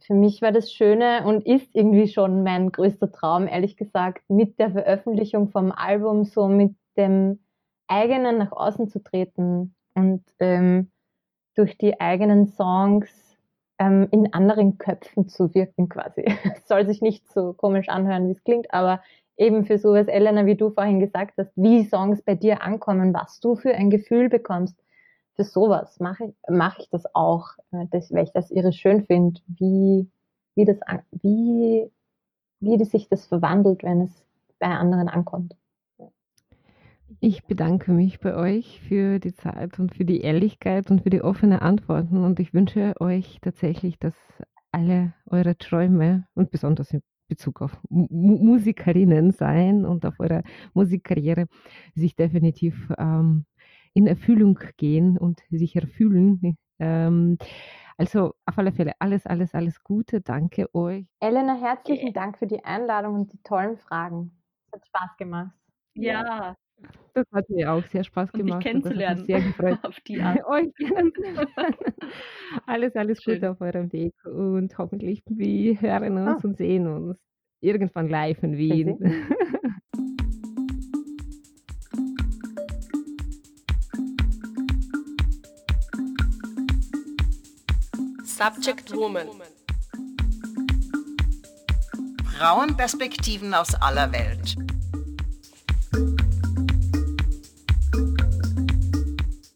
für 0.00 0.14
mich 0.14 0.42
war 0.42 0.52
das 0.52 0.72
Schöne 0.72 1.24
und 1.24 1.46
ist 1.46 1.74
irgendwie 1.74 2.08
schon 2.08 2.42
mein 2.42 2.72
größter 2.72 3.12
Traum, 3.12 3.46
ehrlich 3.46 3.76
gesagt, 3.76 4.28
mit 4.28 4.58
der 4.58 4.72
Veröffentlichung 4.72 5.48
vom 5.48 5.70
Album 5.70 6.24
so 6.24 6.48
mit 6.48 6.74
dem 6.96 7.38
eigenen 7.86 8.38
nach 8.38 8.52
außen 8.52 8.88
zu 8.88 9.02
treten 9.02 9.74
und 9.94 10.24
ähm, 10.40 10.90
durch 11.54 11.76
die 11.78 12.00
eigenen 12.00 12.48
Songs 12.48 13.31
ähm, 13.82 14.06
in 14.12 14.32
anderen 14.32 14.78
Köpfen 14.78 15.28
zu 15.28 15.54
wirken 15.54 15.88
quasi. 15.88 16.24
Es 16.56 16.68
soll 16.68 16.86
sich 16.86 17.02
nicht 17.02 17.28
so 17.32 17.52
komisch 17.52 17.88
anhören, 17.88 18.28
wie 18.28 18.32
es 18.32 18.44
klingt, 18.44 18.72
aber 18.72 19.02
eben 19.36 19.64
für 19.64 19.78
sowas, 19.78 20.06
Elena, 20.06 20.46
wie 20.46 20.56
du 20.56 20.70
vorhin 20.70 21.00
gesagt 21.00 21.34
hast, 21.38 21.50
wie 21.56 21.84
Songs 21.84 22.22
bei 22.22 22.34
dir 22.34 22.62
ankommen, 22.62 23.12
was 23.12 23.40
du 23.40 23.56
für 23.56 23.74
ein 23.74 23.90
Gefühl 23.90 24.28
bekommst, 24.28 24.76
für 25.34 25.44
sowas 25.44 25.98
mache 25.98 26.26
ich, 26.26 26.34
mach 26.48 26.78
ich 26.78 26.88
das 26.90 27.02
auch, 27.14 27.48
äh, 27.72 27.86
das, 27.90 28.12
weil 28.12 28.24
ich 28.24 28.32
das 28.32 28.50
irre 28.50 28.72
schön 28.72 29.04
finde, 29.04 29.40
wie, 29.46 30.08
wie, 30.54 30.64
das, 30.64 30.78
wie, 31.22 31.90
wie 32.60 32.84
sich 32.84 33.08
das 33.08 33.26
verwandelt, 33.26 33.82
wenn 33.82 34.02
es 34.02 34.24
bei 34.60 34.68
anderen 34.68 35.08
ankommt. 35.08 35.56
Ich 37.24 37.44
bedanke 37.44 37.92
mich 37.92 38.18
bei 38.18 38.34
euch 38.34 38.80
für 38.80 39.20
die 39.20 39.32
Zeit 39.32 39.78
und 39.78 39.94
für 39.94 40.04
die 40.04 40.22
Ehrlichkeit 40.22 40.90
und 40.90 41.04
für 41.04 41.10
die 41.10 41.22
offenen 41.22 41.60
Antworten 41.60 42.24
und 42.24 42.40
ich 42.40 42.52
wünsche 42.52 42.94
euch 42.98 43.38
tatsächlich, 43.40 43.96
dass 44.00 44.16
alle 44.72 45.14
eure 45.26 45.56
Träume 45.56 46.26
und 46.34 46.50
besonders 46.50 46.90
in 46.90 47.00
Bezug 47.28 47.62
auf 47.62 47.78
M 47.92 48.08
Musikerinnen 48.10 49.30
sein 49.30 49.84
und 49.84 50.04
auf 50.04 50.18
eure 50.18 50.42
Musikkarriere 50.74 51.46
sich 51.94 52.16
definitiv 52.16 52.92
ähm, 52.98 53.46
in 53.94 54.08
Erfüllung 54.08 54.58
gehen 54.76 55.16
und 55.16 55.42
sich 55.48 55.76
erfüllen. 55.76 56.58
Ähm, 56.80 57.38
also 57.98 58.34
auf 58.46 58.58
alle 58.58 58.72
Fälle 58.72 58.94
alles, 58.98 59.26
alles, 59.26 59.54
alles 59.54 59.84
Gute. 59.84 60.22
Danke 60.22 60.74
euch. 60.74 61.06
Elena, 61.20 61.54
herzlichen 61.54 62.12
Dank 62.12 62.36
für 62.36 62.48
die 62.48 62.64
Einladung 62.64 63.14
und 63.14 63.32
die 63.32 63.40
tollen 63.44 63.76
Fragen. 63.76 64.42
Es 64.66 64.72
hat 64.72 64.86
Spaß 64.88 65.16
gemacht. 65.18 65.52
Ja, 65.94 66.56
das 67.14 67.26
hat 67.32 67.48
mir 67.50 67.72
auch 67.72 67.84
sehr 67.86 68.04
Spaß 68.04 68.32
gemacht. 68.32 68.54
Und 68.54 68.64
dich 68.64 68.72
kennenzulernen. 68.72 69.24
sehr 69.24 69.40
gefreut. 69.40 69.78
auf 69.82 69.98
die 70.06 70.20
Art. 70.20 70.44
Euch 70.46 70.68
alles, 72.66 72.96
alles 72.96 73.22
Schön. 73.22 73.34
Gute 73.34 73.50
auf 73.50 73.60
eurem 73.60 73.92
Weg 73.92 74.14
und 74.24 74.76
hoffentlich 74.78 75.22
wir 75.26 75.80
hören 75.80 76.18
uns 76.18 76.44
ah. 76.44 76.46
und 76.46 76.56
sehen 76.56 76.86
uns 76.86 77.18
irgendwann 77.60 78.08
live 78.08 78.42
in 78.42 78.56
Wien. 78.56 78.98
Subject 88.24 88.96
Woman. 88.96 89.28
Frauenperspektiven 92.38 93.54
aus 93.54 93.72
aller 93.80 94.10
Welt. 94.10 94.56